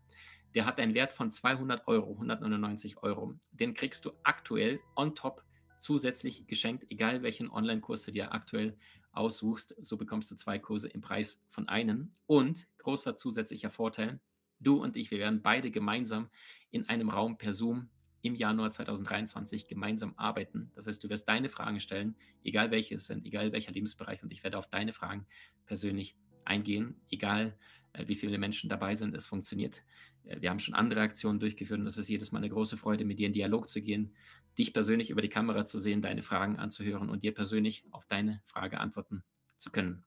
Der 0.54 0.66
hat 0.66 0.78
einen 0.78 0.92
Wert 0.92 1.14
von 1.14 1.30
200 1.30 1.88
Euro, 1.88 2.12
199 2.12 2.98
Euro. 3.02 3.34
Den 3.52 3.72
kriegst 3.72 4.04
du 4.04 4.12
aktuell 4.24 4.78
on 4.94 5.14
top 5.14 5.45
zusätzlich 5.78 6.46
geschenkt, 6.46 6.86
egal 6.90 7.22
welchen 7.22 7.50
Online-Kurs 7.50 8.04
du 8.04 8.12
dir 8.12 8.32
aktuell 8.32 8.76
aussuchst. 9.12 9.74
So 9.78 9.96
bekommst 9.96 10.30
du 10.30 10.36
zwei 10.36 10.58
Kurse 10.58 10.88
im 10.88 11.00
Preis 11.00 11.42
von 11.48 11.68
einem. 11.68 12.10
Und 12.26 12.66
großer 12.78 13.16
zusätzlicher 13.16 13.70
Vorteil, 13.70 14.20
du 14.60 14.82
und 14.82 14.96
ich, 14.96 15.10
wir 15.10 15.18
werden 15.18 15.42
beide 15.42 15.70
gemeinsam 15.70 16.30
in 16.70 16.88
einem 16.88 17.10
Raum 17.10 17.38
per 17.38 17.54
Zoom 17.54 17.88
im 18.22 18.34
Januar 18.34 18.70
2023 18.70 19.68
gemeinsam 19.68 20.14
arbeiten. 20.16 20.70
Das 20.74 20.86
heißt, 20.86 21.02
du 21.02 21.08
wirst 21.08 21.28
deine 21.28 21.48
Fragen 21.48 21.80
stellen, 21.80 22.16
egal 22.42 22.70
welche 22.70 22.96
es 22.96 23.06
sind, 23.06 23.24
egal 23.24 23.52
welcher 23.52 23.72
Lebensbereich, 23.72 24.22
und 24.22 24.32
ich 24.32 24.42
werde 24.42 24.58
auf 24.58 24.68
deine 24.68 24.92
Fragen 24.92 25.26
persönlich 25.64 26.16
eingehen, 26.44 27.00
egal 27.10 27.56
äh, 27.92 28.08
wie 28.08 28.14
viele 28.14 28.38
Menschen 28.38 28.68
dabei 28.68 28.94
sind. 28.94 29.14
Es 29.14 29.26
funktioniert. 29.26 29.84
Äh, 30.26 30.40
wir 30.40 30.50
haben 30.50 30.58
schon 30.58 30.74
andere 30.74 31.00
Aktionen 31.00 31.40
durchgeführt 31.40 31.80
und 31.80 31.86
es 31.86 31.98
ist 31.98 32.08
jedes 32.08 32.32
Mal 32.32 32.38
eine 32.38 32.50
große 32.50 32.76
Freude, 32.76 33.04
mit 33.04 33.18
dir 33.18 33.26
in 33.26 33.32
Dialog 33.32 33.68
zu 33.68 33.80
gehen, 33.80 34.14
dich 34.58 34.72
persönlich 34.72 35.10
über 35.10 35.22
die 35.22 35.28
Kamera 35.28 35.64
zu 35.64 35.78
sehen, 35.78 36.02
deine 36.02 36.22
Fragen 36.22 36.56
anzuhören 36.58 37.10
und 37.10 37.22
dir 37.22 37.34
persönlich 37.34 37.84
auf 37.90 38.06
deine 38.06 38.40
Frage 38.44 38.80
antworten 38.80 39.22
zu 39.56 39.70
können. 39.70 40.04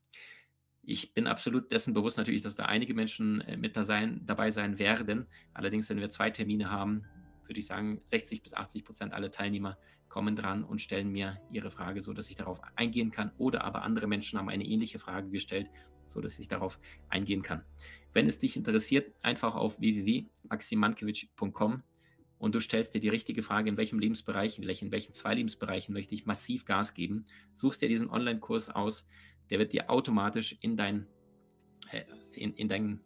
Ich 0.81 1.13
bin 1.13 1.27
absolut 1.27 1.71
dessen 1.71 1.93
bewusst 1.93 2.17
natürlich, 2.17 2.41
dass 2.41 2.55
da 2.55 2.65
einige 2.65 2.93
Menschen 2.93 3.41
äh, 3.41 3.57
mit 3.57 3.75
dabei 3.75 4.49
sein 4.49 4.79
werden. 4.79 5.27
Allerdings, 5.53 5.89
wenn 5.89 5.99
wir 5.99 6.09
zwei 6.09 6.29
Termine 6.29 6.71
haben, 6.71 7.03
würde 7.45 7.59
ich 7.59 7.67
sagen, 7.67 7.99
60 8.03 8.43
bis 8.43 8.53
80 8.53 8.85
Prozent 8.85 9.13
aller 9.13 9.31
Teilnehmer 9.31 9.77
kommen 10.07 10.35
dran 10.35 10.63
und 10.63 10.81
stellen 10.81 11.11
mir 11.11 11.39
ihre 11.51 11.69
Frage, 11.69 12.01
so 12.01 12.13
dass 12.13 12.29
ich 12.29 12.35
darauf 12.35 12.61
eingehen 12.75 13.11
kann. 13.11 13.31
Oder 13.37 13.63
aber 13.63 13.83
andere 13.83 14.07
Menschen 14.07 14.39
haben 14.39 14.49
eine 14.49 14.65
ähnliche 14.65 14.99
Frage 14.99 15.29
gestellt, 15.29 15.67
so 16.09 16.21
dass 16.21 16.39
ich 16.39 16.47
darauf 16.47 16.79
eingehen 17.09 17.41
kann. 17.41 17.63
Wenn 18.13 18.27
es 18.27 18.39
dich 18.39 18.55
interessiert, 18.55 19.13
einfach 19.21 19.55
auf 19.55 19.79
www.maximankiewicz.com 19.79 21.83
und 22.39 22.55
du 22.55 22.59
stellst 22.59 22.95
dir 22.95 23.01
die 23.01 23.09
richtige 23.09 23.41
Frage, 23.41 23.69
in 23.69 23.77
welchem 23.77 23.99
Lebensbereich, 23.99 24.57
in 24.57 24.67
welchen, 24.67 24.85
in 24.85 24.91
welchen 24.91 25.13
zwei 25.13 25.35
Lebensbereichen 25.35 25.93
möchte 25.93 26.15
ich 26.15 26.25
massiv 26.25 26.65
Gas 26.65 26.93
geben, 26.93 27.25
suchst 27.53 27.81
dir 27.81 27.89
diesen 27.89 28.09
Online-Kurs 28.09 28.69
aus, 28.69 29.07
der 29.49 29.59
wird 29.59 29.73
dir 29.73 29.89
automatisch 29.89 30.57
in 30.61 30.77
dein, 30.77 31.05
äh, 31.91 32.03
in, 32.31 32.53
in 32.53 32.67
deinen 32.67 33.01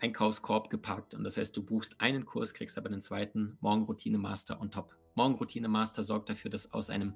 Einkaufskorb 0.00 0.68
gepackt 0.68 1.14
und 1.14 1.24
das 1.24 1.38
heißt, 1.38 1.56
du 1.56 1.62
buchst 1.62 2.00
einen 2.00 2.26
Kurs, 2.26 2.52
kriegst 2.52 2.76
aber 2.76 2.90
den 2.90 3.00
zweiten 3.00 3.56
Morgenroutine 3.60 4.18
Master 4.18 4.60
on 4.60 4.70
top. 4.70 4.94
Morgenroutine 5.14 5.68
Master 5.68 6.04
sorgt 6.04 6.28
dafür, 6.28 6.50
dass 6.50 6.72
aus 6.72 6.90
einem 6.90 7.14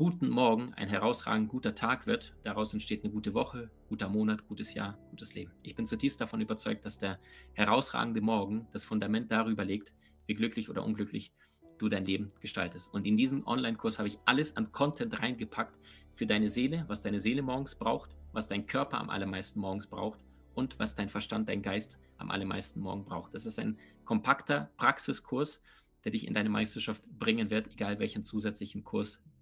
guten 0.00 0.30
Morgen 0.30 0.72
ein 0.76 0.88
herausragend 0.88 1.50
guter 1.50 1.74
Tag 1.74 2.06
wird. 2.06 2.34
Daraus 2.42 2.72
entsteht 2.72 3.04
eine 3.04 3.12
gute 3.12 3.34
Woche, 3.34 3.70
guter 3.90 4.08
Monat, 4.08 4.48
gutes 4.48 4.72
Jahr, 4.72 4.96
gutes 5.10 5.34
Leben. 5.34 5.52
Ich 5.62 5.74
bin 5.74 5.84
zutiefst 5.84 6.18
davon 6.22 6.40
überzeugt, 6.40 6.86
dass 6.86 6.96
der 6.96 7.18
herausragende 7.52 8.22
Morgen 8.22 8.66
das 8.72 8.86
Fundament 8.86 9.30
darüber 9.30 9.62
legt, 9.62 9.92
wie 10.24 10.32
glücklich 10.32 10.70
oder 10.70 10.86
unglücklich 10.86 11.34
du 11.76 11.90
dein 11.90 12.06
Leben 12.06 12.28
gestaltest. 12.40 12.94
Und 12.94 13.06
in 13.06 13.14
diesen 13.14 13.44
Online-Kurs 13.44 13.98
habe 13.98 14.08
ich 14.08 14.18
alles 14.24 14.56
an 14.56 14.72
Content 14.72 15.20
reingepackt 15.20 15.78
für 16.14 16.26
deine 16.26 16.48
Seele, 16.48 16.86
was 16.88 17.02
deine 17.02 17.20
Seele 17.20 17.42
morgens 17.42 17.74
braucht, 17.74 18.16
was 18.32 18.48
dein 18.48 18.64
Körper 18.64 18.98
am 18.98 19.10
allermeisten 19.10 19.60
morgens 19.60 19.86
braucht 19.86 20.20
und 20.54 20.78
was 20.78 20.94
dein 20.94 21.10
Verstand, 21.10 21.50
dein 21.50 21.60
Geist 21.60 21.98
am 22.16 22.30
allermeisten 22.30 22.80
morgen 22.80 23.04
braucht. 23.04 23.34
Das 23.34 23.44
ist 23.44 23.58
ein 23.58 23.76
kompakter 24.06 24.70
Praxiskurs, 24.78 25.62
der 26.04 26.12
dich 26.12 26.26
in 26.26 26.32
deine 26.32 26.48
Meisterschaft 26.48 27.04
bringen 27.18 27.50
wird, 27.50 27.70
egal 27.70 27.98
welchen 27.98 28.24
zusätzlichen 28.24 28.82
Kurs 28.82 29.22